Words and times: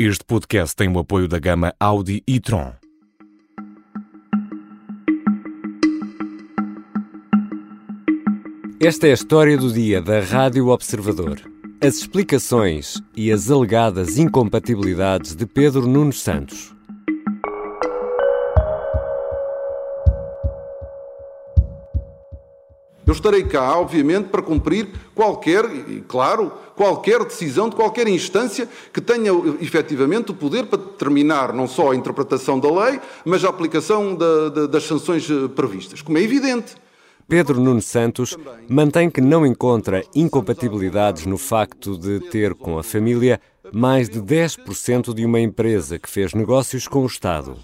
Este 0.00 0.24
podcast 0.24 0.76
tem 0.76 0.88
o 0.88 1.00
apoio 1.00 1.26
da 1.26 1.40
gama 1.40 1.74
Audi 1.80 2.22
e 2.24 2.38
Tron. 2.38 2.72
Esta 8.80 9.08
é 9.08 9.10
a 9.10 9.14
história 9.14 9.58
do 9.58 9.72
dia 9.72 10.00
da 10.00 10.20
Rádio 10.20 10.68
Observador. 10.68 11.40
As 11.80 11.96
explicações 11.96 13.02
e 13.16 13.32
as 13.32 13.50
alegadas 13.50 14.18
incompatibilidades 14.18 15.34
de 15.34 15.44
Pedro 15.46 15.88
Nunes 15.88 16.20
Santos. 16.20 16.77
Eu 23.08 23.12
estarei 23.12 23.42
cá, 23.42 23.78
obviamente, 23.78 24.26
para 24.26 24.42
cumprir 24.42 24.86
qualquer, 25.14 25.64
e 25.64 26.04
claro, 26.06 26.52
qualquer 26.76 27.24
decisão 27.24 27.70
de 27.70 27.74
qualquer 27.74 28.06
instância 28.06 28.68
que 28.92 29.00
tenha 29.00 29.32
efetivamente 29.62 30.30
o 30.30 30.34
poder 30.34 30.66
para 30.66 30.78
determinar 30.78 31.54
não 31.54 31.66
só 31.66 31.92
a 31.92 31.96
interpretação 31.96 32.60
da 32.60 32.70
lei, 32.70 33.00
mas 33.24 33.46
a 33.46 33.48
aplicação 33.48 34.14
da, 34.14 34.50
da, 34.50 34.66
das 34.66 34.82
sanções 34.82 35.26
eh, 35.30 35.48
previstas, 35.48 36.02
como 36.02 36.18
é 36.18 36.22
evidente. 36.22 36.74
Pedro 37.26 37.58
Nuno 37.58 37.80
Santos 37.80 38.36
mantém 38.68 39.08
que 39.08 39.22
não 39.22 39.46
encontra 39.46 40.04
incompatibilidades 40.14 41.24
no 41.24 41.38
facto 41.38 41.96
de 41.96 42.20
ter 42.28 42.52
com 42.54 42.78
a 42.78 42.82
família 42.82 43.40
mais 43.72 44.10
de 44.10 44.20
10% 44.20 45.14
de 45.14 45.24
uma 45.24 45.40
empresa 45.40 45.98
que 45.98 46.10
fez 46.10 46.34
negócios 46.34 46.86
com 46.86 47.04
o 47.04 47.06
Estado. 47.06 47.56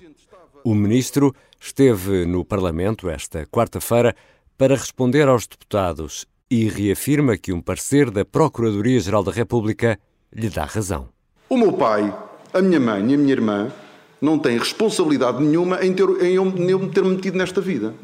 O 0.64 0.74
ministro 0.74 1.34
esteve 1.60 2.24
no 2.24 2.46
Parlamento 2.46 3.10
esta 3.10 3.44
quarta-feira 3.44 4.16
para 4.56 4.74
responder 4.74 5.28
aos 5.28 5.46
deputados 5.46 6.26
e 6.50 6.68
reafirma 6.68 7.36
que 7.36 7.52
um 7.52 7.60
parecer 7.60 8.10
da 8.10 8.24
Procuradoria-Geral 8.24 9.24
da 9.24 9.32
República 9.32 9.98
lhe 10.32 10.48
dá 10.48 10.64
razão. 10.64 11.08
O 11.48 11.56
meu 11.56 11.72
pai, 11.72 12.14
a 12.52 12.62
minha 12.62 12.78
mãe 12.78 13.10
e 13.10 13.14
a 13.14 13.18
minha 13.18 13.32
irmã 13.32 13.72
não 14.20 14.38
têm 14.38 14.58
responsabilidade 14.58 15.42
nenhuma 15.42 15.84
em, 15.84 15.92
ter, 15.92 16.08
em 16.22 16.34
eu 16.34 16.44
me 16.44 16.88
ter 16.88 17.04
metido 17.04 17.36
nesta 17.36 17.60
vida. 17.60 17.94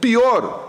Pior, 0.00 0.68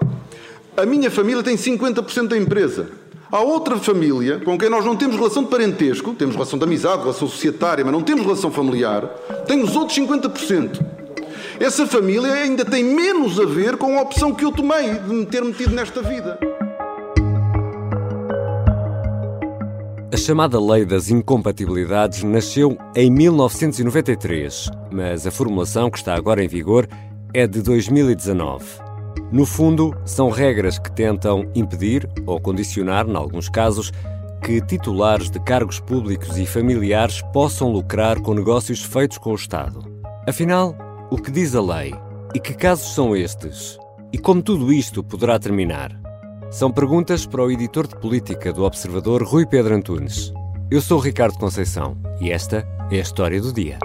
a 0.76 0.86
minha 0.86 1.12
família 1.12 1.44
tem 1.44 1.56
50% 1.56 2.28
da 2.28 2.38
empresa. 2.38 2.90
Há 3.32 3.42
outra 3.42 3.78
família 3.78 4.40
com 4.40 4.58
quem 4.58 4.70
nós 4.70 4.84
não 4.84 4.96
temos 4.96 5.16
relação 5.16 5.44
de 5.44 5.50
parentesco, 5.50 6.16
temos 6.16 6.36
relação 6.36 6.58
de 6.58 6.66
amizade, 6.66 7.02
relação 7.02 7.28
societária, 7.28 7.84
mas 7.84 7.94
não 7.94 8.02
temos 8.02 8.24
relação 8.24 8.50
familiar, 8.50 9.06
tem 9.46 9.62
os 9.62 9.76
outros 9.76 9.98
50%. 9.98 10.99
Essa 11.60 11.86
família 11.86 12.32
ainda 12.32 12.64
tem 12.64 12.82
menos 12.82 13.38
a 13.38 13.44
ver 13.44 13.76
com 13.76 14.00
a 14.00 14.02
opção 14.02 14.34
que 14.34 14.46
eu 14.46 14.52
tomei 14.52 14.94
de 14.94 15.14
me 15.14 15.26
ter 15.26 15.44
metido 15.44 15.76
nesta 15.76 16.02
vida. 16.02 16.40
A 20.12 20.16
chamada 20.16 20.58
Lei 20.58 20.86
das 20.86 21.10
Incompatibilidades 21.10 22.24
nasceu 22.24 22.78
em 22.96 23.12
1993, 23.12 24.70
mas 24.90 25.28
a 25.28 25.32
formulação 25.32 25.92
que 25.92 25.98
está 25.98 26.16
agora 26.16 26.42
em 26.42 26.48
vigor 26.48 26.88
é 27.34 27.46
de 27.46 27.62
2019. 27.62 28.64
No 29.30 29.46
fundo, 29.46 29.94
são 30.06 30.30
regras 30.30 30.80
que 30.80 30.90
tentam 30.90 31.52
impedir 31.54 32.10
ou 32.26 32.40
condicionar, 32.40 33.06
em 33.06 33.16
alguns 33.18 33.50
casos, 33.50 33.92
que 34.42 34.62
titulares 34.62 35.30
de 35.30 35.42
cargos 35.42 35.82
públicos 35.82 36.38
e 36.38 36.46
familiares 36.46 37.22
possam 37.34 37.70
lucrar 37.70 38.22
com 38.22 38.34
negócios 38.34 38.82
feitos 38.82 39.18
com 39.18 39.32
o 39.32 39.36
Estado. 39.36 39.84
Afinal, 40.26 40.89
o 41.12 41.18
que 41.18 41.32
diz 41.32 41.56
a 41.56 41.62
lei? 41.62 41.94
E 42.36 42.40
que 42.40 42.54
casos 42.54 42.94
são 42.94 43.16
estes? 43.16 43.78
E 44.14 44.18
como 44.18 44.44
tudo 44.44 44.72
isto 44.72 45.04
poderá 45.04 45.40
terminar? 45.40 46.00
São 46.52 46.72
perguntas 46.72 47.26
para 47.26 47.44
o 47.44 47.52
editor 47.52 47.88
de 47.88 47.96
política 48.00 48.54
do 48.54 48.64
Observador, 48.64 49.24
Rui 49.24 49.46
Pedro 49.46 49.76
Antunes. 49.76 50.32
Eu 50.70 50.82
sou 50.82 51.00
Ricardo 51.00 51.38
Conceição 51.38 51.98
e 52.22 52.32
esta 52.32 52.68
é 52.92 52.98
a 52.98 53.02
história 53.02 53.42
do 53.42 53.52
dia. 53.52 53.80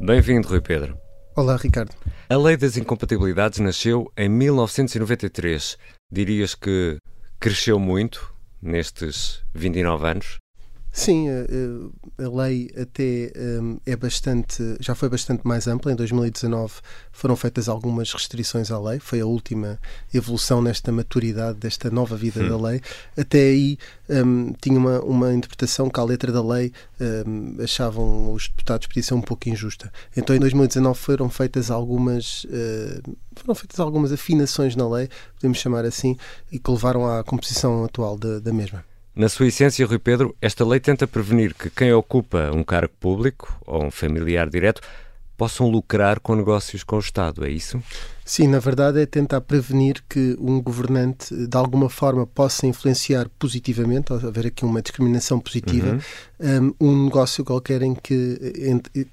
Bem-vindo, 0.00 0.48
Rui 0.48 0.60
Pedro. 0.60 0.98
Olá, 1.34 1.56
Ricardo. 1.56 1.94
A 2.28 2.36
Lei 2.36 2.56
das 2.56 2.76
Incompatibilidades 2.76 3.60
nasceu 3.60 4.12
em 4.16 4.28
1993. 4.28 5.78
Dirias 6.10 6.54
que 6.54 6.98
cresceu 7.40 7.78
muito 7.78 8.34
nestes 8.60 9.42
29 9.54 10.06
anos? 10.06 10.41
Sim, 10.94 11.26
a, 11.30 12.22
a, 12.22 12.28
lei 12.28 12.70
até 12.76 13.32
um, 13.34 13.78
é 13.86 13.96
bastante, 13.96 14.62
já 14.78 14.94
foi 14.94 15.08
bastante 15.08 15.46
mais 15.46 15.66
ampla. 15.66 15.90
Em 15.90 15.96
2019 15.96 16.74
foram 17.10 17.34
feitas 17.34 17.66
algumas 17.66 18.12
restrições 18.12 18.70
à 18.70 18.78
lei, 18.78 18.98
foi 18.98 19.20
a 19.20 19.26
última 19.26 19.80
evolução 20.12 20.60
nesta 20.60 20.92
maturidade, 20.92 21.58
desta 21.58 21.90
nova 21.90 22.14
vida 22.14 22.42
hum. 22.42 22.48
da 22.50 22.68
lei. 22.68 22.82
Até 23.16 23.38
aí 23.38 23.78
um, 24.10 24.52
tinha 24.60 24.78
uma, 24.78 25.00
uma 25.00 25.32
interpretação 25.32 25.88
que 25.88 25.98
a 25.98 26.04
letra 26.04 26.30
da 26.30 26.42
lei 26.42 26.70
um, 27.00 27.62
achavam 27.62 28.30
os 28.34 28.48
deputados 28.48 28.86
podia 28.86 29.02
ser 29.02 29.14
um 29.14 29.22
pouco 29.22 29.48
injusta. 29.48 29.90
Então 30.14 30.36
em 30.36 30.38
2019 30.38 30.98
foram 30.98 31.30
feitas 31.30 31.70
algumas 31.70 32.44
uh, 32.44 33.16
foram 33.34 33.54
feitas 33.54 33.80
algumas 33.80 34.12
afinações 34.12 34.76
na 34.76 34.86
lei, 34.86 35.08
podemos 35.36 35.56
chamar 35.56 35.86
assim, 35.86 36.18
e 36.50 36.58
que 36.58 36.70
levaram 36.70 37.06
à 37.06 37.24
composição 37.24 37.82
atual 37.82 38.18
da, 38.18 38.38
da 38.40 38.52
mesma. 38.52 38.91
Na 39.14 39.28
sua 39.28 39.46
essência, 39.46 39.86
Rui 39.86 39.98
Pedro, 39.98 40.34
esta 40.40 40.64
lei 40.64 40.80
tenta 40.80 41.06
prevenir 41.06 41.54
que 41.54 41.68
quem 41.68 41.92
ocupa 41.92 42.50
um 42.50 42.64
cargo 42.64 42.94
público 42.98 43.54
ou 43.66 43.84
um 43.84 43.90
familiar 43.90 44.48
direto 44.48 44.80
possam 45.36 45.68
lucrar 45.68 46.20
com 46.20 46.36
negócios 46.36 46.84
com 46.84 46.96
o 46.96 47.00
Estado, 47.00 47.44
é 47.44 47.50
isso? 47.50 47.82
Sim, 48.24 48.46
na 48.46 48.58
verdade 48.58 49.00
é 49.00 49.06
tentar 49.06 49.40
prevenir 49.40 50.02
que 50.08 50.36
um 50.40 50.62
governante 50.62 51.34
de 51.34 51.56
alguma 51.56 51.90
forma 51.90 52.26
possa 52.26 52.66
influenciar 52.66 53.28
positivamente, 53.38 54.12
haver 54.12 54.46
aqui 54.46 54.64
uma 54.64 54.80
discriminação 54.80 55.40
positiva, 55.40 55.98
uhum. 56.38 56.74
um, 56.80 57.04
negócio 57.04 57.44
qualquer 57.44 57.82
em 57.82 57.94
que, 57.94 58.38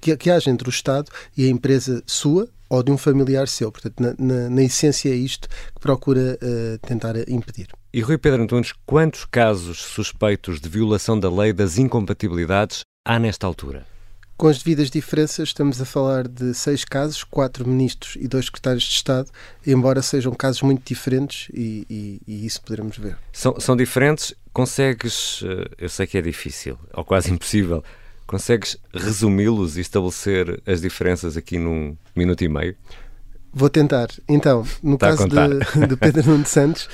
que, 0.00 0.16
que 0.16 0.30
haja 0.30 0.50
entre 0.50 0.68
o 0.68 0.70
Estado 0.70 1.10
e 1.36 1.46
a 1.46 1.50
empresa 1.50 2.02
sua, 2.06 2.48
ou 2.70 2.82
de 2.82 2.92
um 2.92 2.96
familiar 2.96 3.48
seu. 3.48 3.70
Portanto, 3.70 4.00
na, 4.00 4.14
na, 4.16 4.48
na 4.48 4.62
essência 4.62 5.10
é 5.10 5.14
isto 5.14 5.48
que 5.48 5.80
procura 5.80 6.38
uh, 6.40 6.78
tentar 6.86 7.16
impedir. 7.28 7.66
E 7.92 8.00
Rui 8.00 8.16
Pedro 8.16 8.42
Antunes, 8.44 8.72
quantos 8.86 9.24
casos 9.24 9.82
suspeitos 9.82 10.60
de 10.60 10.68
violação 10.68 11.18
da 11.18 11.28
lei 11.28 11.52
das 11.52 11.76
incompatibilidades 11.76 12.82
há 13.04 13.18
nesta 13.18 13.46
altura? 13.46 13.84
Com 14.36 14.48
as 14.48 14.62
devidas 14.62 14.88
diferenças, 14.90 15.50
estamos 15.50 15.82
a 15.82 15.84
falar 15.84 16.26
de 16.26 16.54
seis 16.54 16.82
casos, 16.82 17.22
quatro 17.22 17.68
ministros 17.68 18.16
e 18.18 18.26
dois 18.26 18.46
secretários 18.46 18.84
de 18.84 18.94
Estado, 18.94 19.28
embora 19.66 20.00
sejam 20.00 20.32
casos 20.32 20.62
muito 20.62 20.82
diferentes 20.82 21.50
e, 21.52 21.84
e, 21.90 22.22
e 22.26 22.46
isso 22.46 22.62
poderemos 22.62 22.96
ver. 22.96 23.18
São, 23.34 23.60
são 23.60 23.76
diferentes? 23.76 24.32
Consegues, 24.50 25.42
eh, 25.44 25.70
eu 25.76 25.88
sei 25.90 26.06
que 26.06 26.16
é 26.16 26.22
difícil, 26.22 26.78
ou 26.94 27.04
quase 27.04 27.28
impossível, 27.34 27.84
consegues 28.30 28.76
resumi-los 28.94 29.76
e 29.76 29.80
estabelecer 29.80 30.62
as 30.64 30.80
diferenças 30.80 31.36
aqui 31.36 31.58
num 31.58 31.96
minuto 32.14 32.44
e 32.44 32.48
meio? 32.48 32.76
Vou 33.52 33.68
tentar. 33.68 34.08
Então, 34.28 34.64
no 34.80 34.94
Está 34.94 35.08
caso 35.08 35.28
de, 35.28 35.86
de, 35.88 35.96
Pedro 35.96 36.30
Nuno 36.30 36.46
Santos, 36.46 36.88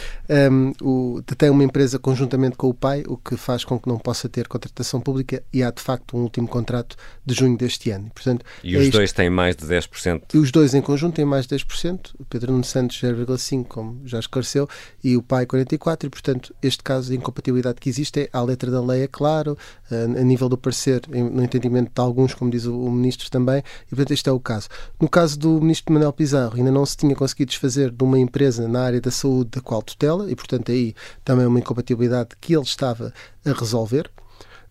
um, 0.50 0.72
o, 0.80 1.22
tem 1.36 1.50
uma 1.50 1.62
empresa 1.62 1.98
conjuntamente 1.98 2.56
com 2.56 2.68
o 2.68 2.74
pai, 2.74 3.02
o 3.06 3.16
que 3.16 3.36
faz 3.36 3.62
com 3.62 3.78
que 3.78 3.86
não 3.86 3.98
possa 3.98 4.26
ter 4.26 4.48
contratação 4.48 4.98
pública 4.98 5.42
e 5.52 5.62
há 5.62 5.70
de 5.70 5.82
facto 5.82 6.16
um 6.16 6.22
último 6.22 6.48
contrato 6.48 6.96
de 7.24 7.34
junho 7.34 7.58
deste 7.58 7.90
ano. 7.90 8.10
Portanto, 8.14 8.44
e 8.64 8.74
é 8.74 8.78
os 8.78 8.84
isto. 8.84 8.96
dois 8.96 9.12
têm 9.12 9.28
mais 9.28 9.54
de 9.54 9.66
10%? 9.66 10.22
E 10.32 10.38
os 10.38 10.50
dois 10.50 10.72
em 10.72 10.80
conjunto 10.80 11.16
têm 11.16 11.26
mais 11.26 11.46
de 11.46 11.54
10%. 11.54 12.14
O 12.18 12.24
Pedro 12.24 12.52
Nuno 12.52 12.64
Santos 12.64 12.98
0,5%, 13.02 13.66
como 13.66 14.00
já 14.06 14.18
esclareceu, 14.18 14.66
e 15.04 15.14
o 15.14 15.22
pai 15.22 15.44
44%. 15.44 16.04
E, 16.04 16.08
portanto, 16.08 16.54
este 16.62 16.82
caso 16.82 17.10
de 17.10 17.16
incompatibilidade 17.16 17.80
que 17.80 17.90
existe 17.90 18.20
é, 18.20 18.28
à 18.32 18.42
letra 18.42 18.70
da 18.70 18.80
lei, 18.80 19.02
é 19.02 19.08
claro, 19.08 19.58
a, 19.90 20.20
a 20.20 20.24
nível 20.24 20.48
do 20.48 20.56
parecer, 20.56 21.02
no 21.08 21.42
entendimento 21.42 21.90
de 21.94 22.00
alguns, 22.00 22.32
como 22.32 22.50
diz 22.50 22.64
o, 22.64 22.78
o 22.78 22.90
ministro 22.90 23.30
também, 23.30 23.62
e, 23.86 23.90
portanto, 23.90 24.12
este 24.12 24.28
é 24.28 24.32
o 24.32 24.40
caso. 24.40 24.68
No 24.98 25.08
caso 25.08 25.38
do 25.38 25.60
ministro 25.60 25.92
Manuel 25.92 26.12
Pizarro, 26.12 26.45
ainda 26.54 26.70
não 26.70 26.84
se 26.86 26.96
tinha 26.96 27.14
conseguido 27.14 27.50
desfazer 27.50 27.90
de 27.90 28.04
uma 28.04 28.18
empresa 28.18 28.66
na 28.68 28.82
área 28.82 29.00
da 29.00 29.10
saúde 29.10 29.50
da 29.52 29.60
qual 29.60 29.82
tutela, 29.82 30.30
e 30.30 30.36
portanto 30.36 30.70
aí 30.70 30.94
também 31.24 31.46
uma 31.46 31.58
incompatibilidade 31.58 32.30
que 32.40 32.54
ele 32.54 32.62
estava 32.62 33.12
a 33.44 33.52
resolver. 33.52 34.10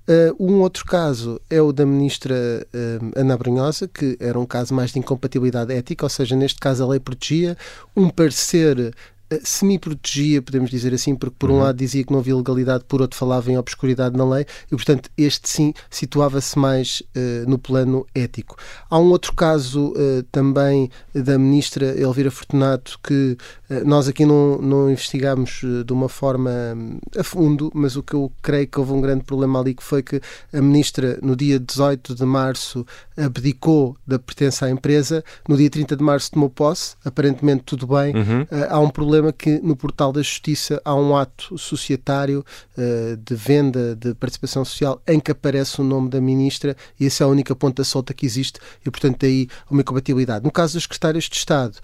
Uh, 0.08 0.36
um 0.40 0.62
outro 0.62 0.86
caso 0.86 1.42
é 1.50 1.60
o 1.60 1.74
da 1.74 1.84
ministra 1.84 2.36
uh, 2.36 3.20
Ana 3.20 3.36
Brunhosa, 3.36 3.88
que 3.88 4.16
era 4.20 4.40
um 4.40 4.46
caso 4.46 4.72
mais 4.72 4.92
de 4.92 5.00
incompatibilidade 5.00 5.74
ética, 5.74 6.06
ou 6.06 6.10
seja, 6.10 6.36
neste 6.36 6.60
caso 6.60 6.84
a 6.84 6.88
lei 6.88 7.00
protegia 7.00 7.58
um 7.96 8.08
parecer 8.08 8.94
eh, 9.36 9.40
semi-protegia, 9.44 10.42
podemos 10.42 10.70
dizer 10.70 10.94
assim, 10.94 11.16
porque 11.16 11.36
por 11.38 11.50
um 11.50 11.56
uhum. 11.56 11.64
lado 11.64 11.78
dizia 11.78 12.04
que 12.04 12.12
não 12.12 12.20
havia 12.20 12.36
legalidade, 12.36 12.84
por 12.88 13.02
outro 13.02 13.18
falava 13.18 13.52
em 13.52 13.58
obscuridade 13.58 14.18
na 14.18 14.28
lei, 14.28 14.46
e 14.68 14.76
portanto 14.76 15.10
este 15.18 15.50
sim 15.50 15.74
situava-se 15.90 16.58
mais 16.58 17.02
uh, 17.16 17.50
no 17.50 17.58
plano 17.58 18.06
ético. 18.14 18.56
Há 18.90 18.98
um 19.00 19.10
outro 19.10 19.34
caso 19.34 19.94
uh, 19.94 20.24
também 20.32 20.90
da 21.14 21.38
ministra 21.38 22.00
Elvira 22.00 22.32
Fortunato 22.32 23.00
que 23.04 23.38
uh, 23.70 23.86
nós 23.86 24.08
aqui 24.08 24.26
não, 24.26 24.58
não 24.58 24.90
investigámos 24.90 25.62
de 25.86 25.94
uma 25.94 26.10
forma 26.10 26.52
um, 26.76 27.00
a 27.18 27.24
fundo, 27.24 27.72
mas 27.74 27.96
o 27.96 28.04
que 28.04 28.14
eu 28.14 28.32
creio 28.42 28.68
que 28.68 28.80
houve 28.80 28.94
um 28.94 29.02
grande 29.02 29.24
problema 29.24 29.60
ali 29.60 29.74
que 29.74 29.84
foi 29.84 30.02
que 30.02 30.22
a 30.54 30.62
ministra 30.62 31.20
no 31.22 31.36
dia 31.36 31.60
18 31.60 32.16
de 32.16 32.26
março 32.26 32.86
abdicou 33.18 33.96
da 34.06 34.20
pertença 34.20 34.66
à 34.66 34.70
empresa, 34.70 35.24
no 35.48 35.58
dia 35.58 35.70
30 35.70 35.96
de 35.96 36.04
março 36.04 36.32
tomou 36.32 36.50
posse, 36.50 36.96
aparentemente 37.04 37.64
tudo 37.66 37.88
bem, 37.88 38.16
uhum. 38.16 38.48
há 38.70 38.80
um 38.80 38.90
problema 38.90 39.25
problema 39.26 39.34
que 39.34 39.60
no 39.60 39.76
portal 39.76 40.12
da 40.12 40.22
Justiça 40.22 40.82
há 40.84 40.94
um 40.96 41.16
ato 41.16 41.58
societário 41.58 42.46
uh, 42.78 43.18
de 43.18 43.36
venda 43.36 43.96
de 43.96 44.14
participação 44.16 44.64
social 44.66 45.02
em 45.08 45.20
que 45.20 45.32
aparece 45.32 45.82
o 45.82 45.84
nome 45.84 46.10
da 46.10 46.20
ministra 46.20 46.76
e 47.00 47.06
essa 47.06 47.24
é 47.24 47.26
a 47.26 47.28
única 47.28 47.56
ponta 47.56 47.84
solta 47.84 48.14
que 48.14 48.26
existe 48.26 48.60
e, 48.86 48.92
portanto, 48.92 49.20
daí 49.22 49.48
uma 49.70 49.82
incompatibilidade. 49.82 50.44
No 50.44 50.52
caso 50.52 50.74
dos 50.74 50.84
secretários 50.84 51.26
de 51.26 51.36
Estado, 51.36 51.78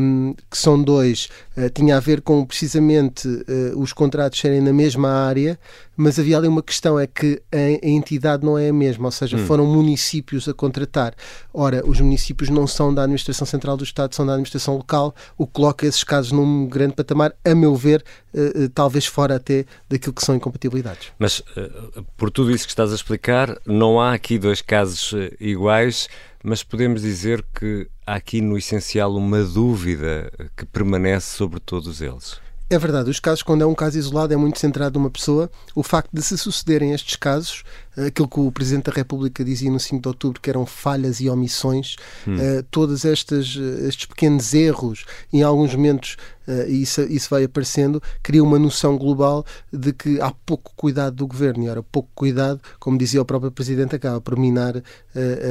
um, 0.00 0.34
que 0.50 0.58
são 0.58 0.80
dois, 0.82 1.28
uh, 1.56 1.70
tinha 1.70 1.96
a 1.96 2.00
ver 2.00 2.20
com 2.20 2.44
precisamente 2.44 3.26
uh, 3.28 3.78
os 3.78 3.92
contratos 3.92 4.38
serem 4.38 4.60
na 4.60 4.72
mesma 4.72 5.10
área, 5.10 5.58
mas 5.96 6.18
havia 6.18 6.36
ali 6.36 6.46
uma 6.46 6.62
questão, 6.62 6.98
é 6.98 7.06
que 7.06 7.42
a, 7.52 7.56
a 7.56 7.88
entidade 7.88 8.44
não 8.44 8.58
é 8.58 8.68
a 8.68 8.72
mesma, 8.72 9.06
ou 9.06 9.10
seja, 9.10 9.36
hum. 9.36 9.46
foram 9.46 9.66
municípios 9.66 10.48
a 10.48 10.54
contratar. 10.54 11.14
Ora, 11.52 11.82
os 11.86 12.00
municípios 12.00 12.50
não 12.50 12.66
são 12.66 12.94
da 12.94 13.02
Administração 13.02 13.46
Central 13.46 13.76
do 13.76 13.84
Estado, 13.84 14.14
são 14.14 14.26
da 14.26 14.32
Administração 14.32 14.76
Local, 14.76 15.14
o 15.38 15.46
que 15.46 15.54
coloca 15.54 15.86
esses 15.86 16.04
casos 16.04 16.32
num 16.32 16.66
grande 16.66 16.94
patamar, 16.94 17.34
a 17.44 17.54
meu 17.54 17.74
ver, 17.74 18.04
uh, 18.34 18.68
talvez 18.70 19.06
fora 19.06 19.36
até 19.36 19.64
daquilo 19.88 20.12
que 20.12 20.24
são 20.24 20.34
incompatibilidades. 20.34 21.08
Mas, 21.18 21.40
uh, 21.40 22.04
por 22.16 22.30
tudo 22.30 22.50
isso 22.50 22.66
que 22.66 22.72
estás 22.72 22.92
a 22.92 22.94
explicar, 22.94 23.58
não 23.64 24.00
há 24.00 24.12
aqui 24.12 24.38
dois 24.38 24.60
casos 24.60 25.14
iguais, 25.40 26.08
mas 26.42 26.62
podemos 26.62 27.02
dizer 27.02 27.44
que 27.58 27.88
há 28.06 28.14
aqui, 28.14 28.40
no 28.40 28.56
essencial, 28.56 29.14
uma 29.16 29.42
dúvida 29.42 30.30
que 30.56 30.64
permanece 30.64 31.36
sobre 31.36 31.58
todos 31.58 32.00
eles. 32.00 32.45
É 32.68 32.78
verdade, 32.78 33.08
os 33.08 33.20
casos, 33.20 33.42
quando 33.42 33.62
é 33.62 33.66
um 33.66 33.74
caso 33.76 33.96
isolado, 33.96 34.34
é 34.34 34.36
muito 34.36 34.58
centrado 34.58 34.98
numa 34.98 35.10
pessoa. 35.10 35.48
O 35.72 35.84
facto 35.84 36.10
de 36.12 36.20
se 36.20 36.36
sucederem 36.36 36.92
estes 36.92 37.14
casos, 37.14 37.62
aquilo 37.96 38.26
que 38.26 38.40
o 38.40 38.50
Presidente 38.50 38.86
da 38.86 38.92
República 38.92 39.44
dizia 39.44 39.70
no 39.70 39.78
5 39.78 40.02
de 40.02 40.08
outubro, 40.08 40.40
que 40.40 40.50
eram 40.50 40.66
falhas 40.66 41.20
e 41.20 41.30
omissões, 41.30 41.94
hum. 42.26 42.34
uh, 42.34 42.62
todos 42.64 43.04
estes, 43.04 43.56
estes 43.56 44.06
pequenos 44.06 44.52
erros, 44.52 45.04
em 45.32 45.44
alguns 45.44 45.76
momentos 45.76 46.16
uh, 46.46 46.70
isso, 46.70 47.02
isso 47.02 47.28
vai 47.30 47.44
aparecendo, 47.44 48.02
cria 48.22 48.42
uma 48.42 48.58
noção 48.58 48.96
global 48.96 49.44
de 49.72 49.92
que 49.92 50.20
há 50.20 50.30
pouco 50.30 50.72
cuidado 50.76 51.16
do 51.16 51.26
governo. 51.26 51.64
E, 51.64 51.68
ora, 51.68 51.82
pouco 51.82 52.08
cuidado, 52.14 52.60
como 52.78 52.98
dizia 52.98 53.20
o 53.20 53.24
próprio 53.24 53.50
Presidente, 53.50 53.96
acaba 53.96 54.20
por 54.20 54.38
minar 54.38 54.76
uh, 54.76 54.82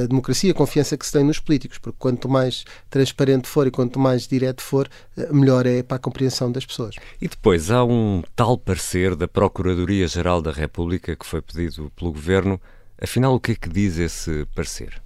a 0.04 0.08
democracia, 0.08 0.52
a 0.52 0.54
confiança 0.54 0.98
que 0.98 1.06
se 1.06 1.12
tem 1.12 1.24
nos 1.24 1.40
políticos, 1.40 1.78
porque 1.78 1.98
quanto 2.00 2.30
mais 2.30 2.64
transparente 2.90 3.48
for 3.48 3.68
e 3.68 3.72
quanto 3.72 4.00
mais 4.00 4.28
direto 4.28 4.62
for, 4.62 4.90
uh, 5.18 5.34
melhor 5.34 5.66
é 5.66 5.84
para 5.84 5.98
a 5.98 6.00
compreensão 6.00 6.52
das 6.52 6.66
pessoas. 6.66 6.96
E 7.22 7.28
depois 7.28 7.72
há 7.72 7.84
um 7.84 8.24
tal 8.36 8.58
parecer 8.58 9.16
da 9.16 9.28
Procuradoria-Geral 9.28 10.42
da 10.42 10.52
República 10.52 11.16
que 11.16 11.26
foi 11.26 11.42
pedido 11.42 11.92
pelo 11.96 12.12
governo. 12.12 12.60
Afinal, 13.02 13.36
o 13.36 13.40
que 13.40 13.52
é 13.52 13.56
que 13.56 13.70
diz 13.70 13.98
esse 13.98 14.46
parecer? 14.56 15.02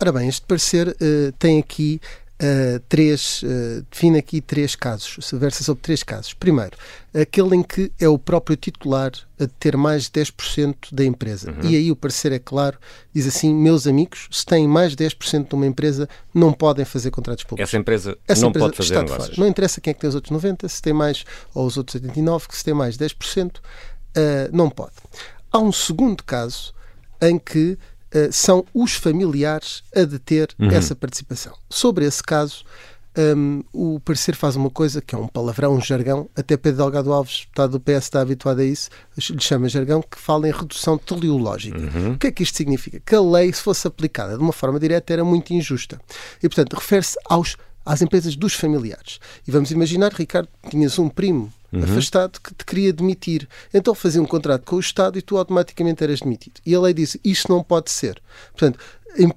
Ora 0.00 0.12
bem, 0.12 0.28
este 0.28 0.42
parecer 0.42 0.94
tem 1.38 1.58
aqui 1.58 2.00
Uh, 2.38 2.78
três, 2.86 3.42
uh, 3.42 3.82
define 3.90 4.18
aqui 4.18 4.42
três 4.42 4.76
casos, 4.76 5.16
se 5.24 5.36
versa 5.36 5.64
sobre 5.64 5.82
três 5.82 6.02
casos. 6.02 6.34
Primeiro, 6.34 6.76
aquele 7.14 7.56
em 7.56 7.62
que 7.62 7.90
é 7.98 8.06
o 8.06 8.18
próprio 8.18 8.54
titular 8.58 9.10
a 9.40 9.46
ter 9.58 9.74
mais 9.74 10.04
de 10.04 10.20
10% 10.20 10.74
da 10.92 11.02
empresa. 11.02 11.50
Uhum. 11.50 11.70
E 11.70 11.76
aí 11.76 11.90
o 11.90 11.96
parecer 11.96 12.32
é 12.32 12.38
claro, 12.38 12.78
diz 13.14 13.26
assim, 13.26 13.54
meus 13.54 13.86
amigos, 13.86 14.28
se 14.30 14.44
têm 14.44 14.68
mais 14.68 14.94
de 14.94 15.02
10% 15.02 15.48
de 15.48 15.54
uma 15.54 15.66
empresa, 15.66 16.06
não 16.34 16.52
podem 16.52 16.84
fazer 16.84 17.10
contratos 17.10 17.44
públicos. 17.44 17.70
Essa 17.70 17.78
empresa 17.78 18.18
Essa 18.28 18.42
não 18.42 18.50
empresa 18.50 18.66
pode 18.66 18.76
fazer 18.76 19.02
negócios. 19.02 19.38
Não 19.38 19.46
interessa 19.46 19.80
quem 19.80 19.92
é 19.92 19.94
que 19.94 20.00
tem 20.00 20.08
os 20.08 20.14
outros 20.14 20.36
90%, 20.36 20.68
se 20.68 20.82
tem 20.82 20.92
mais, 20.92 21.24
ou 21.54 21.66
os 21.66 21.78
outros 21.78 22.02
89%, 22.02 22.46
que 22.48 22.56
se 22.56 22.64
tem 22.64 22.74
mais 22.74 22.98
de 22.98 23.04
10%, 23.06 23.56
uh, 23.56 23.60
não 24.52 24.68
pode. 24.68 24.92
Há 25.50 25.58
um 25.58 25.72
segundo 25.72 26.22
caso 26.22 26.74
em 27.20 27.38
que 27.38 27.78
eh, 28.16 28.30
são 28.32 28.64
os 28.72 28.94
familiares 28.94 29.82
a 29.94 30.02
deter 30.04 30.48
uhum. 30.58 30.70
essa 30.70 30.96
participação. 30.96 31.52
Sobre 31.68 32.06
esse 32.06 32.22
caso, 32.22 32.64
um, 33.36 33.62
o 33.74 34.00
parecer 34.00 34.34
faz 34.34 34.56
uma 34.56 34.70
coisa 34.70 35.02
que 35.02 35.14
é 35.14 35.18
um 35.18 35.28
palavrão, 35.28 35.74
um 35.74 35.82
jargão, 35.82 36.26
até 36.34 36.56
Pedro 36.56 36.78
Delgado 36.78 37.12
Alves, 37.12 37.46
está 37.46 37.66
do 37.66 37.78
PS, 37.78 38.04
está 38.04 38.22
habituado 38.22 38.60
a 38.60 38.64
isso, 38.64 38.88
lhe 39.18 39.40
chama 39.40 39.68
jargão, 39.68 40.00
que 40.00 40.18
fala 40.18 40.48
em 40.48 40.50
redução 40.50 40.96
teleológica. 40.96 41.78
Uhum. 41.78 42.12
O 42.12 42.18
que 42.18 42.28
é 42.28 42.32
que 42.32 42.42
isto 42.42 42.56
significa? 42.56 42.98
Que 43.04 43.14
a 43.14 43.20
lei, 43.20 43.52
se 43.52 43.60
fosse 43.60 43.86
aplicada 43.86 44.38
de 44.38 44.42
uma 44.42 44.52
forma 44.52 44.80
direta, 44.80 45.12
era 45.12 45.22
muito 45.22 45.52
injusta. 45.52 46.00
E, 46.42 46.48
portanto, 46.48 46.72
refere-se 46.72 47.18
aos 47.28 47.58
às 47.84 48.00
empresas 48.00 48.34
dos 48.34 48.54
familiares. 48.54 49.20
E 49.46 49.50
vamos 49.50 49.70
imaginar, 49.70 50.12
Ricardo, 50.12 50.48
tinhas 50.70 50.98
um 50.98 51.08
primo 51.08 51.52
uhum. 51.72 51.84
afastado 51.84 52.40
que 52.40 52.54
te 52.54 52.64
queria 52.64 52.92
demitir. 52.92 53.48
Então 53.72 53.94
fazia 53.94 54.22
um 54.22 54.26
contrato 54.26 54.64
com 54.64 54.76
o 54.76 54.80
Estado 54.80 55.18
e 55.18 55.22
tu 55.22 55.36
automaticamente 55.36 56.02
eras 56.02 56.20
demitido. 56.20 56.60
E 56.64 56.74
a 56.74 56.80
lei 56.80 56.94
diz 56.94 57.16
isto 57.24 57.52
não 57.52 57.62
pode 57.62 57.90
ser. 57.90 58.20
Portanto, 58.52 58.78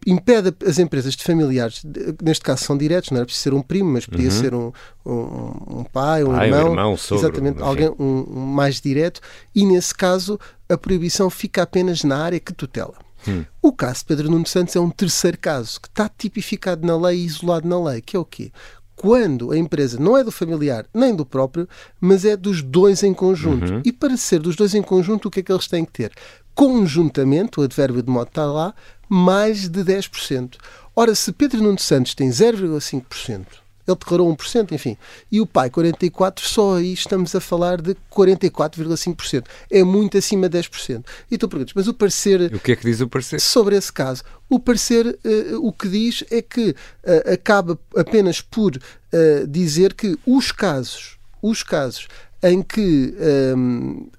impede 0.06 0.54
as 0.66 0.78
empresas 0.78 1.16
de 1.16 1.24
familiares, 1.24 1.84
neste 2.22 2.44
caso 2.44 2.64
são 2.64 2.78
diretos, 2.78 3.12
não 3.12 3.18
era 3.18 3.26
preciso 3.26 3.44
ser 3.44 3.54
um 3.54 3.62
primo, 3.62 3.92
mas 3.92 4.06
podia 4.06 4.30
uhum. 4.30 4.40
ser 4.40 4.54
um, 4.54 4.72
um, 5.06 5.80
um, 5.80 5.84
pai, 5.92 6.24
um 6.24 6.32
pai, 6.32 6.48
irmão, 6.48 6.68
um 6.68 6.72
irmão 6.72 6.94
exatamente, 6.94 7.62
alguém 7.62 7.90
um, 7.98 8.26
um 8.30 8.46
mais 8.46 8.82
direto, 8.82 9.22
e 9.56 9.66
nesse 9.66 9.94
caso 9.94 10.40
a 10.68 10.78
proibição 10.78 11.30
fica 11.30 11.64
apenas 11.64 12.04
na 12.04 12.18
área 12.18 12.40
que 12.40 12.54
tutela. 12.54 12.96
Hum. 13.28 13.44
O 13.62 13.74
caso 13.74 14.00
de 14.00 14.06
Pedro 14.06 14.32
Nuno 14.32 14.48
Santos 14.48 14.76
é 14.76 14.80
um 14.80 14.90
terceiro 14.90 15.38
caso 15.38 15.82
que 15.82 15.90
está 15.90 16.10
tipificado 16.10 16.86
na 16.88 16.96
lei 16.96 17.20
e 17.20 17.26
isolado 17.26 17.68
na 17.68 17.82
lei, 17.82 18.02
que 18.02 18.16
é 18.16 18.20
o 18.20 18.24
quê? 18.24 18.52
Quando 19.02 19.54
a 19.54 19.58
empresa 19.58 19.98
não 19.98 20.18
é 20.18 20.26
do 20.26 20.32
familiar 20.32 20.86
nem 20.94 21.16
do 21.16 21.26
próprio, 21.26 21.70
mas 22.02 22.26
é 22.26 22.36
dos 22.36 22.62
dois 22.62 23.02
em 23.02 23.14
conjunto. 23.14 23.76
Uhum. 23.76 23.82
E 23.86 23.94
para 23.94 24.18
ser 24.18 24.40
dos 24.40 24.58
dois 24.58 24.76
em 24.76 24.82
conjunto, 24.82 25.30
o 25.30 25.32
que 25.32 25.40
é 25.40 25.44
que 25.44 25.54
eles 25.54 25.70
têm 25.70 25.86
que 25.86 25.94
ter? 25.94 26.12
Conjuntamente, 26.54 27.62
o 27.62 27.64
advérbio 27.64 28.04
de 28.04 28.12
modo 28.12 28.28
está 28.28 28.46
lá, 28.46 28.74
mais 29.08 29.70
de 29.70 29.86
10%. 29.86 30.58
Ora, 30.94 31.16
se 31.16 31.32
Pedro 31.32 31.64
Nuno 31.64 31.80
Santos 31.80 32.14
tem 32.14 32.30
0,5%, 32.30 33.46
ele 33.90 34.00
declarou 34.00 34.36
1%, 34.36 34.72
enfim. 34.72 34.98
E 35.32 35.42
o 35.42 35.46
pai 35.46 35.70
44%, 35.70 36.40
só 36.40 36.78
aí 36.78 36.94
estamos 36.94 37.36
a 37.36 37.40
falar 37.40 37.82
de 37.82 37.96
44,5%. 38.12 39.46
É 39.72 39.84
muito 39.84 40.18
acima 40.18 40.48
de 40.48 40.58
10%. 40.58 41.06
E 41.30 41.38
tu 41.38 41.48
perguntas, 41.48 41.74
mas 41.76 41.88
o 41.88 41.94
parecer... 41.94 42.54
O 42.54 42.60
que 42.60 42.72
é 42.72 42.76
que 42.76 42.84
diz 42.84 43.02
o 43.02 43.08
parecer? 43.08 43.40
Sobre 43.40 43.76
esse 43.76 43.92
caso. 43.92 44.24
O 44.50 44.60
parecer, 44.60 45.06
uh, 45.08 45.68
o 45.68 45.72
que 45.72 45.88
diz 45.88 46.24
é 46.32 46.42
que 46.42 46.70
uh, 46.70 47.34
acaba 47.34 47.80
apenas 47.96 48.42
por 48.42 48.76
uh, 48.76 49.48
dizer 49.48 49.94
que 49.94 50.18
os 50.26 50.52
casos, 50.52 51.18
os 51.42 51.64
casos 51.64 52.08
em 52.42 52.62
que 52.62 53.14
um, 53.56 54.10